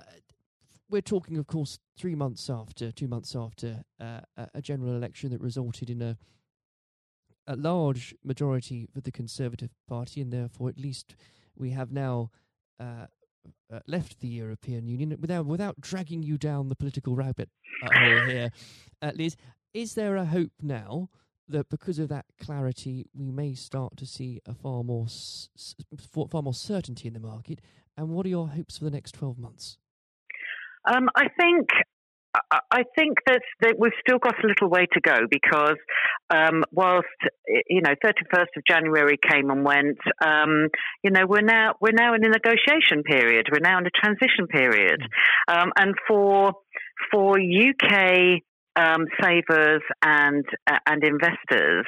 we're 0.88 1.00
talking, 1.00 1.36
of 1.38 1.46
course, 1.46 1.78
three 1.96 2.14
months 2.14 2.50
after, 2.50 2.90
two 2.90 3.08
months 3.08 3.36
after 3.36 3.84
uh, 4.00 4.20
a 4.54 4.60
general 4.60 4.94
election 4.96 5.30
that 5.30 5.40
resulted 5.40 5.90
in 5.90 6.02
a 6.02 6.16
a 7.46 7.56
large 7.56 8.14
majority 8.22 8.86
for 8.92 9.00
the 9.00 9.10
Conservative 9.10 9.70
Party, 9.88 10.20
and 10.20 10.32
therefore, 10.32 10.68
at 10.68 10.78
least 10.78 11.16
we 11.56 11.70
have 11.70 11.90
now 11.90 12.30
uh, 12.78 13.06
uh, 13.72 13.80
left 13.86 14.20
the 14.20 14.28
European 14.28 14.86
Union 14.86 15.16
without 15.20 15.46
without 15.46 15.80
dragging 15.80 16.22
you 16.22 16.38
down 16.38 16.68
the 16.68 16.76
political 16.76 17.16
rabbit 17.16 17.48
hole 17.82 18.26
here. 18.26 18.50
At 19.02 19.16
least, 19.16 19.36
is 19.74 19.94
there 19.94 20.16
a 20.16 20.24
hope 20.24 20.52
now 20.62 21.08
that 21.50 21.68
because 21.68 21.98
of 21.98 22.08
that 22.08 22.26
clarity, 22.40 23.06
we 23.14 23.30
may 23.30 23.54
start 23.54 23.96
to 23.98 24.06
see 24.06 24.40
a 24.46 24.54
far 24.54 24.82
more 24.82 25.06
s- 25.06 25.48
far 26.30 26.42
more 26.42 26.54
certainty 26.54 27.08
in 27.08 27.14
the 27.14 27.20
market? 27.20 27.60
And 27.96 28.08
what 28.10 28.26
are 28.26 28.30
your 28.30 28.48
hopes 28.48 28.78
for 28.78 28.84
the 28.84 28.90
next 28.90 29.12
twelve 29.12 29.38
months? 29.38 29.78
Um, 30.86 31.08
I 31.14 31.28
think 31.28 31.68
I 32.60 32.84
think 32.96 33.18
that, 33.26 33.42
that 33.60 33.74
we've 33.78 33.92
still 34.06 34.18
got 34.18 34.42
a 34.42 34.46
little 34.46 34.68
way 34.68 34.86
to 34.92 35.00
go 35.00 35.26
because 35.28 35.76
um, 36.30 36.62
whilst 36.70 37.08
you 37.68 37.80
know 37.80 37.94
31st 38.04 38.56
of 38.56 38.62
January 38.68 39.18
came 39.28 39.50
and 39.50 39.64
went, 39.64 39.98
um, 40.24 40.68
you 41.02 41.10
know 41.10 41.26
we're 41.26 41.40
now 41.40 41.74
we're 41.80 41.92
now 41.92 42.14
in 42.14 42.24
a 42.24 42.28
negotiation 42.28 43.02
period. 43.02 43.48
We're 43.50 43.58
now 43.58 43.78
in 43.78 43.86
a 43.86 43.90
transition 43.90 44.46
period, 44.48 45.00
mm. 45.48 45.62
um, 45.62 45.72
and 45.76 45.94
for 46.06 46.52
for 47.10 47.36
UK 47.40 48.42
um, 48.80 49.06
savers 49.22 49.82
and 50.02 50.44
uh, 50.66 50.78
and 50.86 51.04
investors. 51.04 51.86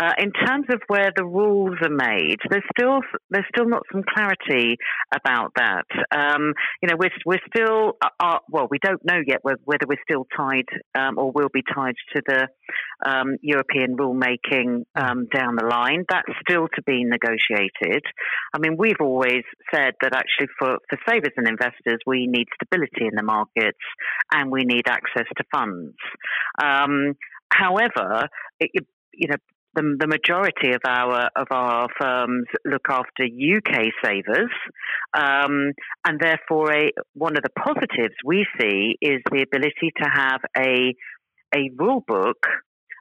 Uh, 0.00 0.12
in 0.18 0.30
terms 0.30 0.66
of 0.70 0.80
where 0.86 1.10
the 1.16 1.24
rules 1.24 1.76
are 1.82 1.90
made, 1.90 2.36
there's 2.50 2.62
still 2.78 3.00
there's 3.30 3.46
still 3.52 3.68
not 3.68 3.82
some 3.90 4.02
clarity 4.14 4.76
about 5.12 5.52
that. 5.56 5.86
Um, 6.14 6.54
you 6.80 6.88
know, 6.88 6.96
we're 6.96 7.10
we're 7.26 7.40
still 7.52 7.94
uh, 8.02 8.08
uh 8.20 8.38
well, 8.48 8.68
we 8.70 8.78
don't 8.78 9.04
know 9.04 9.20
yet 9.26 9.40
whether, 9.42 9.58
we're 9.86 9.98
still 10.08 10.26
tied 10.36 10.66
um, 10.94 11.18
or 11.18 11.32
will 11.32 11.48
be 11.52 11.62
tied 11.74 11.94
to 12.14 12.22
the 12.26 12.48
um, 13.04 13.36
European 13.42 13.96
rulemaking 13.96 14.84
um, 14.94 15.26
down 15.32 15.56
the 15.56 15.66
line. 15.66 16.04
That's 16.08 16.28
still 16.48 16.68
to 16.74 16.82
be 16.82 17.04
negotiated. 17.04 18.02
I 18.54 18.58
mean, 18.58 18.76
we've 18.78 19.00
always 19.00 19.42
said 19.74 19.94
that 20.02 20.14
actually 20.14 20.48
for 20.58 20.78
for 20.88 20.98
savers 21.08 21.32
and 21.36 21.48
investors, 21.48 21.98
we 22.06 22.26
need 22.26 22.46
stability 22.54 23.06
in 23.10 23.16
the 23.16 23.22
markets 23.22 23.78
and 24.32 24.50
we 24.50 24.62
need 24.64 24.86
access 24.88 25.26
to 25.36 25.44
funds. 25.50 25.96
Um, 26.62 27.14
however, 27.52 28.28
it, 28.60 28.70
you 29.12 29.28
know, 29.28 29.36
the, 29.74 29.96
the, 30.00 30.06
majority 30.06 30.72
of 30.72 30.80
our 30.86 31.28
of 31.36 31.46
our 31.50 31.88
firms 32.00 32.46
look 32.64 32.86
after 32.88 33.24
UK 33.24 33.92
savers, 34.04 34.50
um, 35.14 35.72
and 36.06 36.18
therefore, 36.18 36.72
a, 36.72 36.90
one 37.14 37.36
of 37.36 37.42
the 37.42 37.50
positives 37.50 38.14
we 38.24 38.46
see 38.58 38.96
is 39.00 39.20
the 39.30 39.42
ability 39.42 39.92
to 40.02 40.08
have 40.08 40.40
a 40.56 40.94
a 41.54 41.70
rule 41.76 42.02
book 42.06 42.46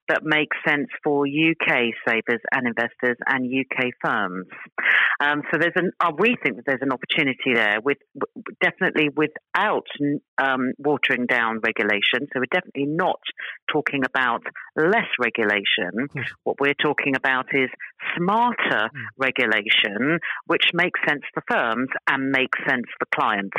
that 0.09 0.21
makes 0.23 0.55
sense 0.67 0.87
for 1.03 1.25
UK 1.25 1.93
savers 2.07 2.41
and 2.51 2.67
investors 2.67 3.17
and 3.27 3.45
UK 3.45 3.91
firms. 4.03 4.47
Um, 5.19 5.41
so 5.51 5.57
there's 5.59 5.73
an 5.75 5.91
uh, 5.99 6.11
we 6.17 6.37
think 6.43 6.57
that 6.57 6.65
there's 6.65 6.81
an 6.81 6.91
opportunity 6.91 7.53
there 7.53 7.79
with 7.83 7.97
definitely 8.61 9.09
without 9.09 9.87
um, 10.37 10.73
watering 10.77 11.25
down 11.25 11.59
regulation. 11.63 12.27
So 12.33 12.39
we're 12.39 12.51
definitely 12.51 12.85
not 12.85 13.19
talking 13.71 14.03
about 14.05 14.43
less 14.75 15.09
regulation. 15.19 16.07
What 16.43 16.59
we're 16.59 16.73
talking 16.73 17.15
about 17.15 17.47
is 17.53 17.69
smarter 18.15 18.89
mm. 18.89 19.05
regulation, 19.17 20.19
which 20.45 20.69
makes 20.73 20.99
sense 21.07 21.23
for 21.33 21.43
firms 21.49 21.89
and 22.09 22.31
makes 22.31 22.59
sense 22.67 22.85
for 22.99 23.07
clients. 23.13 23.57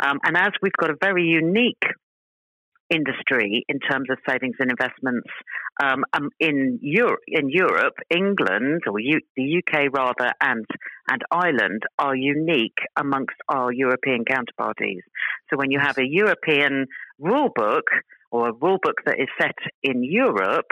Um, 0.00 0.18
and 0.24 0.36
as 0.36 0.52
we've 0.62 0.72
got 0.78 0.90
a 0.90 0.96
very 1.00 1.24
unique 1.24 1.82
industry 2.90 3.64
in 3.68 3.78
terms 3.80 4.08
of 4.10 4.18
savings 4.28 4.56
and 4.58 4.70
investments 4.70 5.28
um, 5.82 6.04
um, 6.12 6.30
in 6.40 6.78
Europe, 6.82 7.20
in 7.26 7.50
Europe, 7.50 7.94
England 8.10 8.82
or 8.86 8.98
U- 8.98 9.20
the 9.36 9.58
UK 9.58 9.92
rather, 9.92 10.32
and 10.40 10.66
and 11.10 11.22
Ireland 11.30 11.82
are 11.98 12.14
unique 12.14 12.78
amongst 12.96 13.36
our 13.48 13.72
European 13.72 14.24
counterparties. 14.24 15.02
So 15.50 15.56
when 15.56 15.70
you 15.70 15.78
have 15.78 15.98
a 15.98 16.06
European 16.06 16.86
rule 17.18 17.50
book 17.54 17.84
or 18.30 18.48
a 18.48 18.52
rule 18.52 18.78
book 18.82 18.96
that 19.06 19.18
is 19.18 19.28
set 19.40 19.56
in 19.82 20.04
Europe 20.04 20.70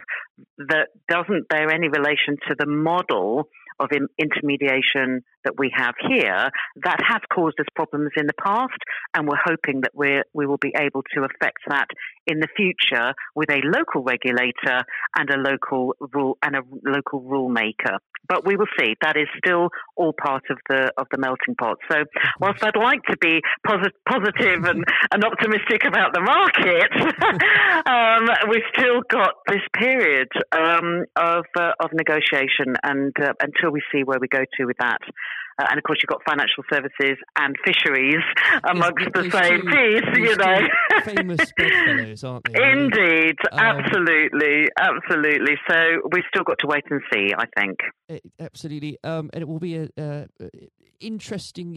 that 0.58 0.88
doesn't 1.08 1.48
bear 1.48 1.70
any 1.70 1.88
relation 1.88 2.36
to 2.48 2.54
the 2.58 2.66
model 2.66 3.48
of 3.78 3.90
intermediation 4.18 5.22
that 5.44 5.58
we 5.58 5.70
have 5.74 5.94
here, 6.08 6.50
that 6.82 6.98
has 7.06 7.20
caused 7.32 7.58
us 7.60 7.66
problems 7.74 8.10
in 8.16 8.26
the 8.26 8.32
past, 8.42 8.78
and 9.14 9.28
we're 9.28 9.36
hoping 9.44 9.82
that 9.82 9.92
we 9.94 10.22
we 10.32 10.46
will 10.46 10.58
be 10.58 10.74
able 10.78 11.02
to 11.14 11.24
affect 11.24 11.58
that 11.68 11.88
in 12.26 12.40
the 12.40 12.48
future 12.56 13.14
with 13.34 13.50
a 13.50 13.60
local 13.64 14.02
regulator 14.02 14.84
and 15.16 15.30
a 15.30 15.36
local 15.36 15.94
rule 16.12 16.38
and 16.42 16.56
a 16.56 16.62
local 16.84 17.20
rule 17.22 17.48
maker. 17.48 17.98
But 18.28 18.44
we 18.44 18.56
will 18.56 18.66
see. 18.78 18.96
That 19.02 19.16
is 19.16 19.28
still 19.38 19.68
all 19.94 20.12
part 20.12 20.42
of 20.50 20.58
the 20.68 20.90
of 20.98 21.06
the 21.12 21.18
melting 21.18 21.54
pot. 21.54 21.78
So, 21.88 22.04
whilst 22.40 22.62
I'd 22.64 22.76
like 22.76 23.02
to 23.04 23.16
be 23.18 23.40
posit- 23.64 23.94
positive 24.08 24.64
and, 24.64 24.84
and 25.12 25.24
optimistic 25.24 25.84
about 25.86 26.12
the 26.12 26.20
market, 26.20 26.90
um, 27.86 28.50
we've 28.50 28.66
still 28.76 29.02
got 29.08 29.34
this 29.46 29.62
period 29.78 30.28
um, 30.50 31.04
of 31.14 31.44
uh, 31.56 31.72
of 31.78 31.90
negotiation, 31.92 32.74
and 32.82 33.14
uh, 33.22 33.32
until 33.40 33.70
we 33.70 33.80
see 33.92 34.02
where 34.02 34.18
we 34.20 34.26
go 34.26 34.44
to 34.58 34.64
with 34.64 34.78
that. 34.78 34.98
Uh, 35.58 35.66
and 35.70 35.78
of 35.78 35.84
course, 35.84 35.98
you've 36.02 36.08
got 36.08 36.20
financial 36.28 36.62
services 36.70 37.16
and 37.38 37.56
fisheries 37.64 38.22
amongst 38.68 39.06
the 39.14 39.30
same 39.30 39.62
piece, 39.62 40.28
you 40.28 40.36
know. 40.36 40.60
famous 41.04 41.52
bedfellows, 41.56 42.24
aren't 42.24 42.44
they? 42.52 42.72
Indeed, 42.72 43.36
um, 43.52 43.60
absolutely, 43.60 44.68
absolutely. 44.78 45.54
So 45.68 45.76
we've 46.12 46.24
still 46.28 46.44
got 46.44 46.58
to 46.60 46.66
wait 46.66 46.84
and 46.90 47.00
see, 47.12 47.32
I 47.36 47.44
think. 47.58 47.78
It, 48.08 48.22
absolutely. 48.38 48.98
Um, 49.02 49.30
and 49.32 49.42
it 49.42 49.48
will 49.48 49.58
be 49.58 49.76
a, 49.76 49.88
uh, 49.98 50.24
interesting, 51.00 51.74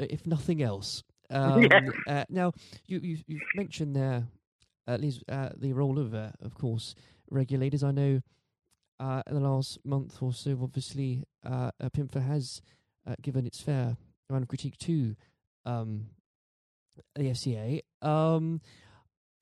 if 0.00 0.26
nothing 0.26 0.62
else. 0.62 1.04
Um, 1.30 1.62
yeah. 1.62 1.80
uh, 2.08 2.24
now, 2.28 2.52
you, 2.86 2.98
you, 3.00 3.18
you've 3.26 3.42
mentioned 3.54 3.94
there, 3.94 4.24
at 4.88 5.00
least 5.00 5.22
uh, 5.28 5.50
the 5.56 5.72
role 5.72 5.98
of, 5.98 6.14
uh, 6.14 6.30
of 6.42 6.54
course, 6.54 6.96
regulators. 7.30 7.84
I 7.84 7.92
know 7.92 8.20
uh, 8.98 9.22
in 9.28 9.34
the 9.34 9.40
last 9.40 9.78
month 9.84 10.20
or 10.20 10.32
so, 10.32 10.58
obviously, 10.62 11.24
uh, 11.44 11.70
PIMFA 11.80 12.26
has 12.26 12.60
uh, 13.10 13.14
given 13.22 13.46
its 13.46 13.60
fair 13.60 13.96
amount 14.28 14.42
of 14.42 14.48
critique 14.48 14.78
to 14.78 15.16
um, 15.66 16.06
the 17.16 17.24
FCA. 17.24 17.80
Um, 18.02 18.60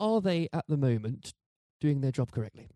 are 0.01 0.21
they 0.21 0.49
at 0.53 0.65
the 0.69 0.77
moment 0.77 1.35
doing 1.81 2.01
their 2.01 2.13
job 2.13 2.33
correctly? 2.33 2.69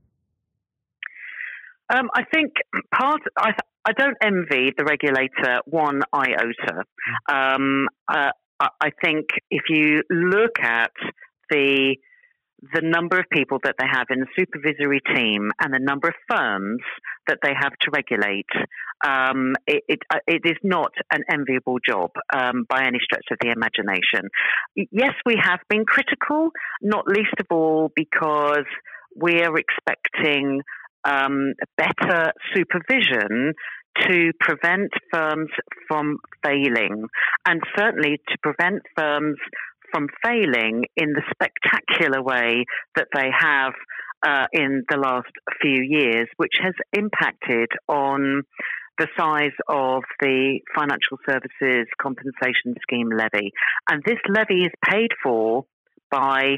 Um, 1.92 2.10
I 2.14 2.24
think 2.32 2.52
part. 2.94 3.20
I, 3.36 3.52
I 3.84 3.92
don't 3.92 4.16
envy 4.22 4.72
the 4.76 4.84
regulator 4.84 5.60
one 5.66 6.02
iota. 6.14 6.84
Um, 7.28 7.88
uh, 8.08 8.30
I 8.60 8.90
think 9.04 9.26
if 9.50 9.62
you 9.68 10.02
look 10.08 10.60
at 10.60 10.92
the 11.50 11.96
the 12.74 12.80
number 12.80 13.18
of 13.18 13.26
people 13.30 13.58
that 13.64 13.74
they 13.78 13.86
have 13.90 14.06
in 14.10 14.20
the 14.20 14.26
supervisory 14.38 15.00
team 15.14 15.50
and 15.60 15.74
the 15.74 15.80
number 15.80 16.08
of 16.08 16.14
firms 16.30 16.80
that 17.26 17.38
they 17.42 17.52
have 17.58 17.72
to 17.80 17.90
regulate, 17.92 18.46
um, 19.04 19.54
it, 19.66 19.82
it, 19.88 19.98
uh, 20.10 20.18
it 20.28 20.42
is 20.44 20.56
not 20.62 20.92
an 21.12 21.22
enviable 21.30 21.78
job 21.84 22.10
um, 22.32 22.64
by 22.68 22.84
any 22.84 22.98
stretch 23.02 23.26
of 23.32 23.38
the 23.40 23.50
imagination. 23.50 24.28
Yes, 24.76 25.14
we 25.26 25.36
have 25.42 25.58
been 25.68 25.84
critical, 25.84 26.50
not 26.80 27.06
least 27.08 27.34
of 27.40 27.46
all 27.50 27.90
because 27.96 28.66
we're 29.16 29.56
expecting 29.56 30.62
um, 31.04 31.54
better 31.76 32.32
supervision 32.54 33.54
to 34.08 34.32
prevent 34.40 34.90
firms 35.12 35.50
from 35.88 36.16
failing 36.44 37.06
and 37.46 37.60
certainly 37.76 38.18
to 38.28 38.38
prevent 38.42 38.82
firms 38.96 39.36
from 39.92 40.08
failing 40.24 40.84
in 40.96 41.12
the 41.12 41.22
spectacular 41.32 42.22
way 42.22 42.64
that 42.96 43.08
they 43.14 43.28
have 43.36 43.72
uh, 44.26 44.46
in 44.52 44.84
the 44.88 44.96
last 44.96 45.32
few 45.60 45.82
years, 45.82 46.28
which 46.36 46.54
has 46.62 46.74
impacted 46.92 47.68
on 47.88 48.42
the 48.98 49.08
size 49.18 49.56
of 49.68 50.02
the 50.20 50.60
Financial 50.74 51.18
Services 51.28 51.86
Compensation 52.00 52.74
Scheme 52.82 53.10
levy. 53.10 53.50
And 53.90 54.02
this 54.04 54.18
levy 54.28 54.64
is 54.64 54.72
paid 54.88 55.10
for 55.22 55.64
by 56.10 56.56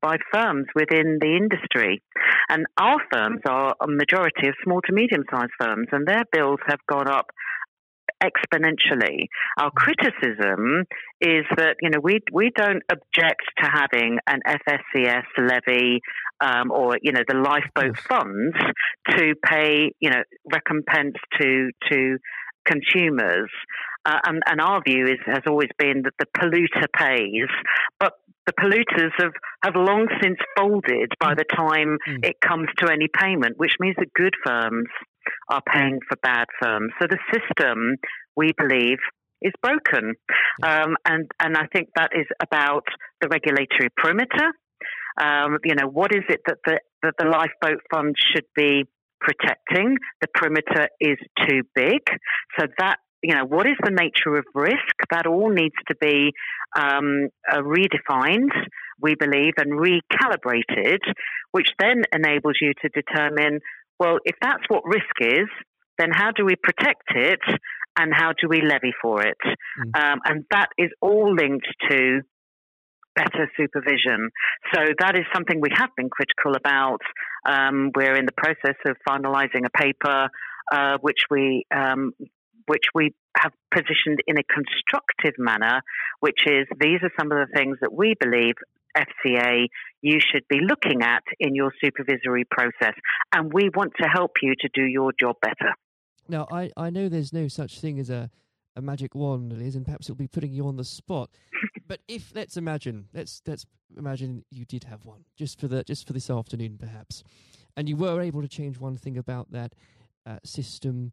by 0.00 0.16
firms 0.32 0.66
within 0.74 1.18
the 1.20 1.36
industry. 1.36 2.02
And 2.48 2.66
our 2.76 2.98
firms 3.12 3.40
are 3.48 3.76
a 3.80 3.86
majority 3.86 4.48
of 4.48 4.54
small 4.64 4.80
to 4.82 4.92
medium 4.92 5.22
sized 5.30 5.52
firms, 5.60 5.86
and 5.92 6.06
their 6.06 6.24
bills 6.32 6.58
have 6.66 6.80
gone 6.90 7.08
up 7.08 7.26
exponentially. 8.22 9.26
Our 9.58 9.70
criticism 9.70 10.84
is 11.20 11.44
that 11.56 11.76
you 11.80 11.90
know 11.90 12.00
we 12.00 12.20
we 12.32 12.50
don't 12.54 12.82
object 12.90 13.42
to 13.58 13.68
having 13.68 14.18
an 14.26 14.40
FSCS 14.46 15.24
levy 15.38 16.00
um, 16.40 16.70
or 16.70 16.98
you 17.02 17.12
know 17.12 17.22
the 17.26 17.36
lifeboat 17.36 17.98
funds 17.98 18.56
to 19.10 19.34
pay 19.44 19.92
you 20.00 20.10
know 20.10 20.22
recompense 20.52 21.16
to 21.40 21.70
to 21.90 22.18
consumers. 22.64 23.50
Uh, 24.04 24.18
and, 24.24 24.42
and, 24.46 24.60
our 24.60 24.82
view 24.82 25.06
is, 25.06 25.18
has 25.26 25.42
always 25.46 25.68
been 25.78 26.02
that 26.02 26.12
the 26.18 26.26
polluter 26.36 26.86
pays, 26.92 27.48
but 28.00 28.14
the 28.46 28.52
polluters 28.52 29.12
have, 29.18 29.32
have 29.62 29.76
long 29.76 30.08
since 30.20 30.38
folded 30.56 31.12
by 31.20 31.34
the 31.34 31.44
time 31.44 31.98
mm. 32.08 32.24
it 32.24 32.40
comes 32.40 32.68
to 32.78 32.90
any 32.90 33.06
payment, 33.08 33.56
which 33.58 33.76
means 33.78 33.94
that 33.98 34.12
good 34.14 34.34
firms 34.44 34.88
are 35.48 35.62
paying 35.72 35.98
for 36.08 36.16
bad 36.22 36.46
firms. 36.60 36.92
So 37.00 37.06
the 37.08 37.18
system, 37.32 37.96
we 38.36 38.52
believe, 38.56 38.98
is 39.40 39.52
broken. 39.62 40.14
Um, 40.62 40.96
and, 41.04 41.30
and 41.40 41.56
I 41.56 41.66
think 41.72 41.88
that 41.96 42.10
is 42.14 42.26
about 42.42 42.84
the 43.20 43.28
regulatory 43.28 43.90
perimeter. 43.96 44.52
Um, 45.20 45.58
you 45.64 45.74
know, 45.74 45.88
what 45.88 46.14
is 46.14 46.22
it 46.28 46.40
that 46.46 46.58
the, 46.64 46.80
that 47.02 47.14
the 47.18 47.26
lifeboat 47.26 47.80
fund 47.92 48.14
should 48.18 48.46
be 48.56 48.84
protecting? 49.20 49.96
The 50.20 50.28
perimeter 50.32 50.88
is 51.00 51.18
too 51.46 51.62
big. 51.74 52.00
So 52.58 52.66
that 52.78 52.96
you 53.22 53.34
know, 53.36 53.44
what 53.44 53.66
is 53.66 53.76
the 53.82 53.90
nature 53.90 54.36
of 54.36 54.44
risk? 54.54 54.94
That 55.10 55.26
all 55.26 55.48
needs 55.48 55.76
to 55.88 55.94
be 56.00 56.32
um, 56.76 57.28
uh, 57.50 57.58
redefined, 57.58 58.50
we 59.00 59.14
believe, 59.14 59.54
and 59.58 59.72
recalibrated, 59.72 60.98
which 61.52 61.68
then 61.78 62.02
enables 62.12 62.56
you 62.60 62.72
to 62.82 62.88
determine, 62.88 63.60
well, 64.02 64.18
if 64.24 64.34
that's 64.42 64.64
what 64.66 64.82
risk 64.84 65.14
is, 65.20 65.48
then 65.96 66.08
how 66.12 66.32
do 66.32 66.44
we 66.44 66.56
protect 66.56 67.08
it 67.14 67.38
and 67.96 68.12
how 68.12 68.32
do 68.32 68.48
we 68.48 68.60
levy 68.60 68.92
for 69.00 69.22
it? 69.22 69.38
Mm. 69.78 70.02
Um, 70.02 70.20
and 70.24 70.44
that 70.50 70.70
is 70.76 70.90
all 71.00 71.32
linked 71.32 71.68
to 71.88 72.22
better 73.14 73.48
supervision. 73.56 74.30
So 74.74 74.80
that 74.98 75.14
is 75.14 75.24
something 75.32 75.60
we 75.60 75.70
have 75.76 75.90
been 75.96 76.10
critical 76.10 76.56
about. 76.56 77.02
Um, 77.46 77.92
we're 77.94 78.16
in 78.16 78.26
the 78.26 78.32
process 78.36 78.76
of 78.86 78.96
finalising 79.08 79.66
a 79.66 79.70
paper 79.70 80.28
uh, 80.72 80.98
which 81.00 81.22
we 81.30 81.64
um, 81.74 82.12
which 82.66 82.86
we 82.94 83.14
have 83.36 83.52
positioned 83.72 84.20
in 84.26 84.38
a 84.38 84.42
constructive 84.44 85.34
manner, 85.38 85.82
which 86.20 86.46
is 86.46 86.66
these 86.80 86.98
are 87.02 87.10
some 87.18 87.30
of 87.30 87.38
the 87.38 87.52
things 87.54 87.76
that 87.82 87.92
we 87.92 88.14
believe 88.18 88.54
FCA 88.96 89.66
you 90.02 90.18
should 90.20 90.42
be 90.48 90.58
looking 90.60 91.02
at 91.02 91.22
in 91.38 91.54
your 91.54 91.72
supervisory 91.82 92.44
process, 92.50 92.94
and 93.32 93.52
we 93.52 93.70
want 93.74 93.92
to 94.00 94.08
help 94.08 94.32
you 94.42 94.54
to 94.60 94.68
do 94.74 94.84
your 94.84 95.12
job 95.18 95.36
better. 95.40 95.74
Now, 96.28 96.46
I, 96.50 96.70
I 96.76 96.90
know 96.90 97.08
there's 97.08 97.32
no 97.32 97.48
such 97.48 97.80
thing 97.80 97.98
as 97.98 98.10
a, 98.10 98.30
a 98.76 98.82
magic 98.82 99.14
wand, 99.14 99.52
Liz, 99.52 99.76
and 99.76 99.84
perhaps 99.84 100.06
it'll 100.06 100.16
be 100.16 100.28
putting 100.28 100.52
you 100.52 100.66
on 100.66 100.76
the 100.76 100.84
spot. 100.84 101.30
but 101.88 102.00
if 102.08 102.32
let's 102.34 102.56
imagine, 102.56 103.06
let's 103.14 103.42
let's 103.46 103.64
imagine 103.96 104.44
you 104.50 104.64
did 104.64 104.84
have 104.84 105.04
one 105.04 105.24
just 105.36 105.60
for 105.60 105.68
the 105.68 105.84
just 105.84 106.06
for 106.06 106.12
this 106.12 106.28
afternoon, 106.28 106.78
perhaps, 106.78 107.22
and 107.76 107.88
you 107.88 107.96
were 107.96 108.20
able 108.20 108.42
to 108.42 108.48
change 108.48 108.78
one 108.78 108.96
thing 108.96 109.16
about 109.16 109.52
that 109.52 109.74
uh, 110.26 110.38
system 110.44 111.12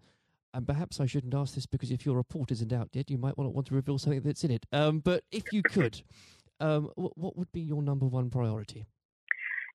and 0.54 0.66
perhaps 0.66 1.00
I 1.00 1.06
shouldn't 1.06 1.34
ask 1.34 1.54
this 1.54 1.66
because 1.66 1.92
if 1.92 2.06
your 2.06 2.16
report 2.16 2.52
isn't 2.52 2.74
out 2.74 2.90
yet, 2.94 3.10
you 3.10 3.18
might 3.18 3.38
want 3.38 3.48
to 3.48 3.52
want 3.52 3.68
to 3.68 3.76
reveal 3.76 3.98
something 3.98 4.22
that's 4.22 4.44
in 4.44 4.52
it. 4.52 4.66
Um, 4.72 5.00
but 5.00 5.24
if 5.32 5.44
you 5.54 5.62
could, 5.62 6.02
um, 6.60 6.90
what, 6.96 7.18
what, 7.18 7.38
would 7.38 7.52
be 7.52 7.62
your 7.62 7.82
number 7.82 8.06
one 8.06 8.30
priority? 8.30 8.86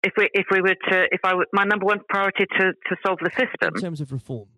If 0.02 0.12
we 0.16 0.28
if 0.34 0.46
we 0.50 0.60
were 0.60 0.76
to 0.90 1.04
if 1.10 1.20
I 1.24 1.34
were, 1.34 1.46
my 1.52 1.64
number 1.64 1.86
one 1.86 2.00
priority 2.08 2.44
to 2.58 2.72
to 2.72 2.96
solve 3.06 3.18
the 3.22 3.30
system 3.30 3.74
in 3.74 3.80
terms 3.80 4.00
of 4.00 4.12
reform. 4.12 4.48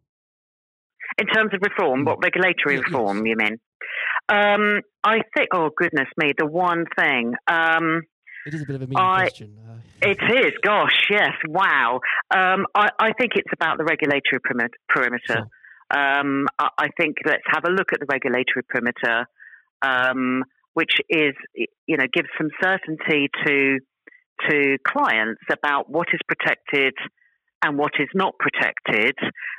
In 1.18 1.26
terms 1.28 1.52
of 1.54 1.60
reform, 1.62 2.04
what 2.04 2.18
regulatory 2.22 2.78
reform 2.78 3.24
yes. 3.24 3.26
you 3.26 3.36
mean? 3.36 3.58
Um, 4.28 4.80
I 5.04 5.20
think. 5.36 5.50
Oh 5.54 5.70
goodness 5.76 6.08
me, 6.16 6.32
the 6.36 6.46
one 6.46 6.84
thing. 6.98 7.34
Um, 7.46 8.02
it 8.46 8.54
is 8.54 8.62
a 8.62 8.66
bit 8.66 8.76
of 8.76 8.82
a 8.82 8.86
mean 8.86 8.96
I, 8.96 9.22
question. 9.22 9.56
Uh, 9.68 9.78
it 10.02 10.18
is. 10.46 10.52
Gosh, 10.62 11.06
yes. 11.10 11.32
Wow. 11.48 12.00
Um, 12.30 12.66
I, 12.74 12.88
I, 12.98 13.12
think 13.18 13.32
it's 13.34 13.52
about 13.52 13.76
the 13.76 13.84
regulatory 13.84 14.40
perimeter. 14.88 15.18
Sure. 15.26 15.48
Um, 15.90 16.46
I 16.58 16.88
think 16.96 17.16
let's 17.24 17.42
have 17.48 17.64
a 17.64 17.70
look 17.70 17.92
at 17.92 18.00
the 18.00 18.06
regulatory 18.06 18.62
perimeter, 18.68 19.26
um, 19.82 20.44
which 20.76 21.00
is, 21.08 21.32
you 21.86 21.96
know, 21.96 22.04
gives 22.12 22.28
some 22.36 22.50
certainty 22.62 23.30
to 23.46 23.78
to 24.50 24.76
clients 24.86 25.40
about 25.50 25.88
what 25.88 26.08
is 26.12 26.20
protected 26.28 26.92
and 27.64 27.78
what 27.78 27.92
is 27.98 28.08
not 28.14 28.34
protected, 28.38 29.14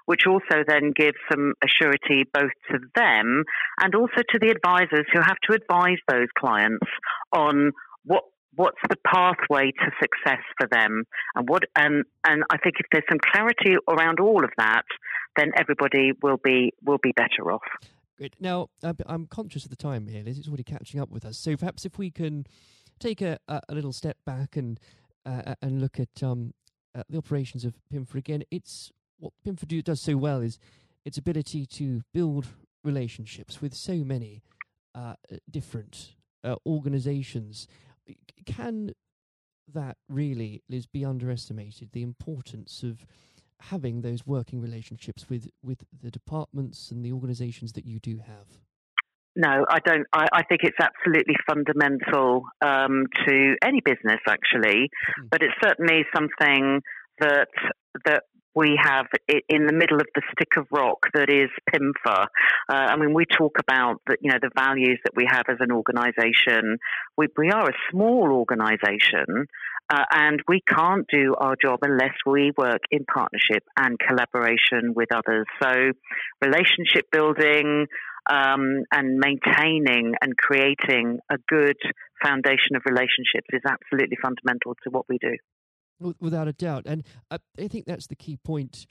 which 0.06 0.28
also 0.28 0.64
then 0.68 0.94
gives 0.96 1.18
some 1.32 1.54
assurity 1.66 2.22
both 2.32 2.52
to 2.70 2.78
them 2.94 3.44
and 3.82 3.96
also 3.96 4.22
to 4.30 4.38
the 4.40 4.50
advisors 4.52 5.08
who 5.12 5.20
have 5.20 5.38
to 5.50 5.56
advise 5.56 5.98
those 6.08 6.28
clients 6.38 6.86
on 7.34 7.72
what 8.06 8.24
what's 8.56 8.78
the 8.88 8.98
pathway 9.04 9.72
to 9.72 9.90
success 10.00 10.44
for 10.60 10.68
them. 10.72 11.04
And 11.34 11.50
what 11.50 11.64
and 11.76 12.06
and 12.28 12.44
I 12.52 12.58
think 12.58 12.76
if 12.80 12.86
there's 12.92 13.10
some 13.10 13.20
clarity 13.34 13.76
around 13.90 14.20
all 14.20 14.44
of 14.44 14.52
that 14.60 14.86
then 15.36 15.52
everybody 15.58 16.12
will 16.22 16.38
be 16.44 16.74
will 16.86 17.00
be 17.02 17.14
better 17.14 17.52
off 17.52 17.64
Great. 18.18 18.36
Now, 18.40 18.70
I'm 19.06 19.28
conscious 19.28 19.64
of 19.64 19.70
the 19.70 19.76
time 19.76 20.08
here, 20.08 20.24
Liz. 20.24 20.40
It's 20.40 20.48
already 20.48 20.64
catching 20.64 21.00
up 21.00 21.12
with 21.12 21.24
us. 21.24 21.38
So 21.38 21.56
perhaps 21.56 21.86
if 21.86 22.00
we 22.00 22.10
can 22.10 22.48
take 23.00 23.22
a, 23.22 23.38
a, 23.48 23.62
little 23.70 23.94
step 23.94 24.18
back 24.26 24.56
and 24.56 24.80
uh, 25.26 25.54
and 25.62 25.82
look 25.82 26.00
at 26.00 26.24
um, 26.24 26.54
uh, 26.96 27.04
the 27.10 27.18
operations 27.18 27.66
of 27.66 27.76
PIMFA 27.94 28.16
again. 28.16 28.44
It's 28.50 28.92
what 29.20 29.34
PIMFA 29.46 29.84
does 29.84 30.02
so 30.02 30.18
well 30.18 30.42
is 30.42 30.58
its 31.06 31.18
ability 31.18 31.66
to 31.66 32.02
build 32.14 32.48
relationships 32.84 33.62
with 33.62 33.74
so 33.74 33.96
many 33.98 34.42
uh, 34.96 35.16
different 35.50 36.16
uh, 36.44 36.56
organizations 36.66 37.68
can 38.46 38.94
that 39.74 39.98
really, 40.08 40.64
Liz, 40.70 40.86
be 40.86 41.04
underestimated? 41.04 41.92
The 41.92 42.04
importance 42.04 42.84
of 42.84 43.06
having 43.60 44.02
those 44.02 44.26
working 44.26 44.62
relationships 44.62 45.30
with, 45.30 45.50
with 45.64 45.84
the 46.02 46.12
departments 46.12 46.92
and 46.92 47.04
the 47.04 47.12
organisations 47.12 47.74
that 47.74 47.86
you 47.86 48.00
do 48.00 48.20
have? 48.20 48.60
No, 49.36 49.66
I 49.70 49.78
don't. 49.86 50.08
I, 50.12 50.26
I 50.34 50.44
think 50.44 50.62
it's 50.64 50.80
absolutely 50.82 51.36
fundamental 51.48 52.46
um, 52.66 53.06
to 53.28 53.56
any 53.64 53.82
business, 53.86 54.20
actually. 54.28 54.90
Mm. 54.90 55.30
But 55.30 55.44
it's 55.44 55.54
certainly 55.64 56.06
something 56.12 56.82
that 57.20 57.48
that 58.06 58.24
we 58.58 58.80
have 58.82 59.06
in 59.30 59.68
the 59.68 59.74
middle 59.74 59.98
of 59.98 60.08
the 60.16 60.24
stick 60.32 60.58
of 60.58 60.66
rock 60.72 60.98
that 61.14 61.30
is 61.30 61.50
PIMFA. 61.72 62.26
Uh, 62.68 62.74
I 62.74 62.96
mean, 62.98 63.14
we 63.14 63.26
talk 63.26 63.60
about 63.60 64.02
the, 64.08 64.18
you 64.20 64.32
know 64.32 64.40
the 64.42 64.50
values 64.58 65.00
that 65.04 65.14
we 65.16 65.28
have 65.30 65.46
as 65.50 65.58
an 65.60 65.72
organisation. 65.72 66.80
We, 67.16 67.28
we 67.38 67.52
are 67.52 67.70
a 67.70 67.74
small 67.92 68.32
organisation, 68.32 69.46
uh, 69.90 70.04
and 70.12 70.42
we 70.48 70.62
can't 70.62 71.06
do 71.12 71.34
our 71.38 71.56
job 71.62 71.80
unless 71.82 72.14
we 72.26 72.52
work 72.58 72.82
in 72.92 73.06
partnership 73.06 73.64
and 73.78 73.98
collaboration 74.00 74.94
with 74.96 75.10
others. 75.14 75.46
So, 75.62 75.92
relationship 76.42 77.10
building. 77.12 77.88
Um, 78.30 78.84
and 78.92 79.20
maintaining 79.20 80.16
and 80.22 80.36
creating 80.36 81.20
a 81.32 81.38
good 81.48 81.78
foundation 82.22 82.76
of 82.76 82.82
relationships 82.86 83.48
is 83.54 83.62
absolutely 83.66 84.18
fundamental 84.22 84.76
to 84.84 84.90
what 84.90 85.06
we 85.08 85.18
do. 85.18 85.38
Without 86.20 86.50
a 86.50 86.52
doubt. 86.52 86.84
And 86.86 87.06
I, 87.32 87.38
I 87.58 87.70
think 87.70 87.86
that's 87.86 88.08
the 88.08 88.18
key 88.18 88.36
point, 88.36 88.86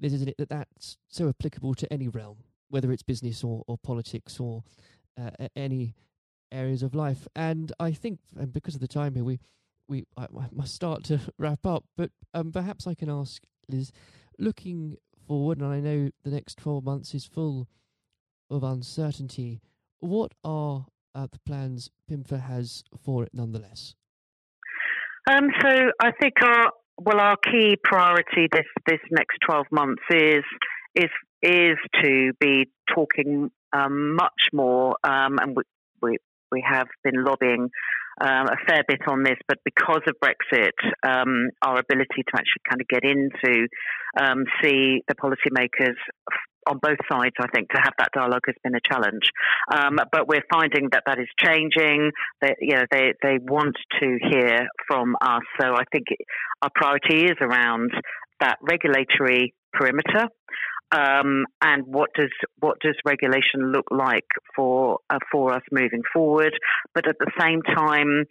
Liz, 0.00 0.14
isn't 0.14 0.28
it? 0.28 0.36
That 0.38 0.48
that's 0.48 0.96
so 1.06 1.28
applicable 1.28 1.74
to 1.74 1.92
any 1.92 2.08
realm, 2.08 2.38
whether 2.70 2.90
it's 2.90 3.02
business 3.02 3.44
or, 3.44 3.62
or 3.66 3.76
politics 3.76 4.40
or 4.40 4.64
uh, 5.20 5.48
any 5.54 5.94
areas 6.50 6.82
of 6.82 6.94
life. 6.94 7.28
And 7.36 7.72
I 7.78 7.92
think, 7.92 8.20
and 8.38 8.52
because 8.52 8.74
of 8.74 8.80
the 8.80 8.88
time 8.88 9.14
here, 9.14 9.24
we, 9.24 9.38
we 9.88 10.04
I, 10.16 10.24
I 10.24 10.46
must 10.52 10.74
start 10.74 11.04
to 11.04 11.20
wrap 11.38 11.66
up. 11.66 11.84
But 11.96 12.10
um, 12.34 12.52
perhaps 12.52 12.86
I 12.86 12.94
can 12.94 13.10
ask 13.10 13.42
Liz, 13.68 13.92
looking 14.38 14.96
forward, 15.26 15.58
and 15.58 15.66
I 15.66 15.80
know 15.80 16.10
the 16.24 16.30
next 16.30 16.58
12 16.58 16.84
months 16.84 17.14
is 17.14 17.24
full 17.26 17.68
of 18.50 18.62
uncertainty, 18.62 19.60
what 20.00 20.32
are 20.44 20.86
uh, 21.14 21.26
the 21.30 21.38
plans 21.40 21.90
PIMFA 22.10 22.40
has 22.40 22.84
for 23.02 23.24
it 23.24 23.30
nonetheless? 23.32 23.94
Um, 25.30 25.48
so 25.60 25.90
I 26.00 26.12
think 26.12 26.34
our 26.42 26.72
well 27.00 27.20
our 27.20 27.36
key 27.36 27.76
priority 27.84 28.48
this 28.50 28.64
this 28.86 29.00
next 29.10 29.38
twelve 29.44 29.66
months 29.70 30.02
is 30.10 30.44
is 30.94 31.10
is 31.42 31.76
to 32.02 32.32
be 32.40 32.68
talking 32.92 33.50
um, 33.72 34.14
much 34.14 34.48
more, 34.52 34.96
um, 35.04 35.38
and 35.38 35.56
we, 35.56 35.62
we 36.00 36.16
we 36.50 36.64
have 36.66 36.86
been 37.04 37.24
lobbying 37.24 37.68
um, 38.20 38.46
a 38.46 38.56
fair 38.66 38.82
bit 38.86 39.00
on 39.08 39.22
this, 39.22 39.38
but 39.46 39.58
because 39.64 40.02
of 40.06 40.14
Brexit, 40.22 40.72
um, 41.06 41.50
our 41.62 41.78
ability 41.78 42.22
to 42.26 42.34
actually 42.34 42.62
kind 42.68 42.80
of 42.80 42.88
get 42.88 43.04
into 43.04 43.68
um, 44.20 44.44
see 44.62 45.02
the 45.08 45.14
policymakers 45.14 45.96
on 46.68 46.78
both 46.82 46.98
sides, 47.10 47.34
I 47.40 47.46
think, 47.54 47.70
to 47.70 47.80
have 47.82 47.94
that 47.98 48.10
dialogue 48.12 48.42
has 48.46 48.54
been 48.62 48.74
a 48.74 48.80
challenge. 48.84 49.30
Um, 49.72 49.98
but 50.12 50.28
we're 50.28 50.44
finding 50.50 50.88
that 50.92 51.04
that 51.06 51.18
is 51.18 51.28
changing. 51.38 52.12
That 52.42 52.56
you 52.60 52.74
know 52.74 52.84
they 52.90 53.14
they 53.22 53.38
want 53.40 53.76
to 54.00 54.18
hear 54.30 54.68
from 54.86 55.16
us. 55.20 55.42
So 55.60 55.74
I 55.74 55.84
think 55.92 56.06
our 56.62 56.70
priority 56.74 57.24
is 57.26 57.36
around 57.40 57.90
that 58.40 58.58
regulatory 58.62 59.54
perimeter. 59.72 60.28
Um, 60.90 61.44
and 61.60 61.86
what 61.86 62.10
does 62.14 62.30
what 62.60 62.78
does 62.80 62.96
regulation 63.04 63.72
look 63.72 63.86
like 63.90 64.26
for 64.56 65.00
uh, 65.10 65.18
for 65.30 65.52
us 65.52 65.62
moving 65.70 66.02
forward? 66.12 66.52
But 66.94 67.06
at 67.06 67.16
the 67.18 67.30
same 67.38 67.62
time, 67.62 68.24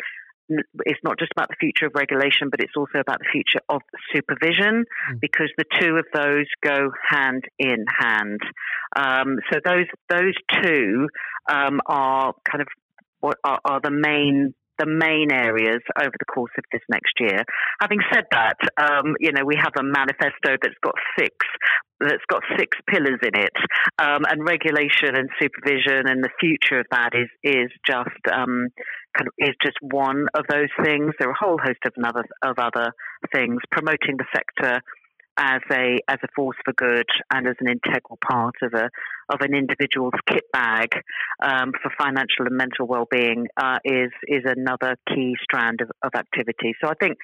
it's 0.86 1.00
not 1.04 1.20
just 1.20 1.32
about 1.36 1.50
the 1.50 1.56
future 1.60 1.88
of 1.88 1.94
regulation, 1.96 2.50
but 2.50 2.62
it's 2.62 2.74
also 2.76 3.00
about 3.00 3.20
the 3.20 3.30
future 3.32 3.60
of 3.70 3.82
supervision 4.14 4.86
mm. 5.12 5.20
because 5.20 5.50
the 5.58 5.66
two 5.80 5.98
of 5.98 6.06
those 6.14 6.46
go 6.64 6.92
hand 7.08 7.44
in 7.60 7.86
hand. 7.88 8.40
Um, 8.96 9.38
so 9.52 9.60
those 9.64 9.86
those 10.10 10.34
two 10.64 11.08
um, 11.52 11.82
are 11.86 12.34
kind 12.50 12.62
of 12.62 12.68
what 13.20 13.38
are, 13.44 13.60
are, 13.66 13.82
the 13.82 13.92
main 13.92 14.54
the 14.80 14.86
main 14.86 15.32
areas 15.32 15.82
over 16.00 16.14
the 16.18 16.26
course 16.34 16.52
of 16.58 16.64
this 16.72 16.82
next 16.90 17.14
year. 17.20 17.44
Having 17.82 18.00
said 18.14 18.26
that, 18.32 18.58
um, 18.78 19.16
you 19.20 19.32
know 19.32 19.46
we 19.46 19.56
have 19.56 19.74
a 19.80 19.84
manifesto 19.84 20.58
that's 20.62 20.80
got 20.84 20.96
six 21.18 21.36
that's 22.00 22.26
got 22.30 22.44
six 22.58 22.78
pillars 22.88 23.20
in 23.24 23.34
it, 23.34 23.58
um, 24.00 24.22
and 24.30 24.46
regulation 24.46 25.16
and 25.16 25.30
supervision 25.42 26.08
and 26.08 26.24
the 26.24 26.30
future 26.40 26.80
of 26.80 26.86
that 26.92 27.12
is 27.14 27.30
is 27.44 27.72
just 27.86 28.22
um, 28.32 28.70
kind 29.18 29.28
of 29.28 29.34
is 29.38 29.56
just 29.64 29.78
one 29.82 30.28
of 30.36 30.46
those 30.50 30.70
things. 30.84 31.14
There 31.20 31.30
are 31.30 31.32
a 31.32 31.46
whole 31.46 31.58
host 31.58 31.80
of 31.86 31.94
another 31.98 32.26
of 32.44 32.60
other 32.60 32.92
things 33.34 33.62
promoting 33.72 34.18
the 34.18 34.30
sector 34.34 34.82
as 35.38 35.62
a 35.72 36.00
as 36.08 36.18
a 36.24 36.28
force 36.36 36.58
for 36.66 36.74
good 36.74 37.06
and 37.32 37.48
as 37.48 37.56
an 37.60 37.70
integral 37.70 38.18
part 38.28 38.56
of 38.64 38.74
a 38.74 38.90
of 39.30 39.42
an 39.42 39.54
individual's 39.54 40.14
kit 40.28 40.44
bag 40.52 40.90
um, 41.44 41.72
for 41.82 41.92
financial 41.98 42.46
and 42.46 42.58
mental 42.58 42.88
well 42.88 43.06
being 43.10 43.48
uh, 43.58 43.78
is 43.86 44.12
is 44.28 44.44
another 44.46 44.96
key 45.14 45.36
strand 45.44 45.82
of, 45.82 45.90
of 46.04 46.12
activity. 46.18 46.74
So 46.84 46.90
I 46.90 46.94
think 47.00 47.18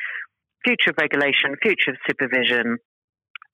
future 0.66 0.92
of 0.92 0.98
regulation, 1.00 1.56
future 1.62 1.92
of 1.92 1.98
supervision, 2.08 2.78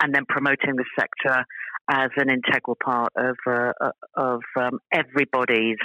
and 0.01 0.13
then 0.13 0.25
promoting 0.27 0.75
the 0.75 0.85
sector 0.99 1.45
as 1.89 2.09
an 2.17 2.29
integral 2.29 2.77
part 2.83 3.13
of 3.15 3.35
uh, 3.47 3.71
uh 3.81 3.91
of 4.15 4.41
um, 4.57 4.79
everybody's 4.93 5.77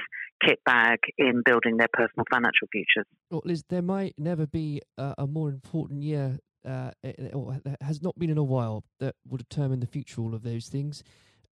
kit 0.44 0.58
bag 0.66 0.98
in 1.16 1.42
building 1.44 1.76
their 1.76 1.88
personal 1.92 2.24
financial 2.30 2.68
futures. 2.70 3.06
Well, 3.30 3.42
Liz, 3.44 3.64
there 3.68 3.82
might 3.82 4.14
never 4.18 4.46
be 4.46 4.82
a, 4.98 5.14
a 5.18 5.26
more 5.26 5.48
important 5.48 6.02
year, 6.02 6.38
uh, 6.64 6.90
or 7.33 7.59
has 7.81 8.03
not 8.03 8.18
been 8.18 8.31
in 8.31 8.38
a 8.38 8.44
while, 8.44 8.85
that 9.00 9.14
will 9.29 9.38
determine 9.38 9.81
the 9.81 9.87
future 9.87 10.20
of 10.20 10.27
all 10.27 10.35
of 10.35 10.42
those 10.42 10.68
things, 10.68 11.03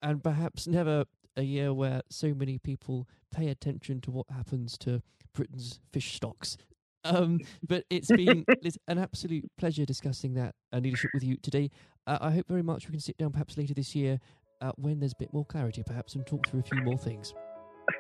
and 0.02 0.24
perhaps 0.24 0.68
never 0.68 1.06
a 1.38 1.44
year 1.44 1.74
where 1.74 2.02
so 2.10 2.34
many 2.34 2.58
people 2.58 3.08
pay 3.34 3.50
attention 3.50 4.02
to 4.02 4.12
what 4.12 4.26
happens 4.30 4.78
to 4.80 5.02
Britain's 5.34 5.80
fish 5.92 6.16
stocks. 6.16 6.58
Um, 7.04 7.40
but 7.68 7.84
it's 7.90 8.08
been 8.08 8.46
it's 8.48 8.78
an 8.88 8.98
absolute 8.98 9.46
pleasure 9.58 9.86
discussing 9.86 10.34
that 10.36 10.56
uh, 10.74 10.78
leadership 10.78 11.12
with 11.14 11.24
you 11.24 11.38
today. 11.38 11.72
Uh, 12.08 12.18
I 12.22 12.32
hope 12.32 12.48
very 12.48 12.64
much 12.64 12.88
we 12.88 12.92
can 12.92 13.00
sit 13.00 13.18
down 13.18 13.32
perhaps 13.32 13.58
later 13.58 13.74
this 13.74 13.96
year 13.96 14.20
uh, 14.62 14.72
when 14.78 15.00
there's 15.00 15.14
a 15.14 15.20
bit 15.20 15.34
more 15.34 15.46
clarity, 15.46 15.84
perhaps, 15.86 16.16
and 16.16 16.26
talk 16.26 16.48
through 16.48 16.62
a 16.62 16.64
few 16.64 16.82
more 16.82 16.98
things. 16.98 17.34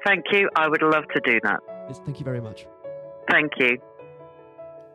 Thank 0.06 0.26
you. 0.32 0.50
I 0.56 0.68
would 0.68 0.82
love 0.82 1.04
to 1.14 1.22
do 1.24 1.40
that. 1.44 1.60
Thank 2.06 2.20
you 2.20 2.26
very 2.26 2.42
much. 2.42 2.66
Thank 3.30 3.52
you. 3.58 3.78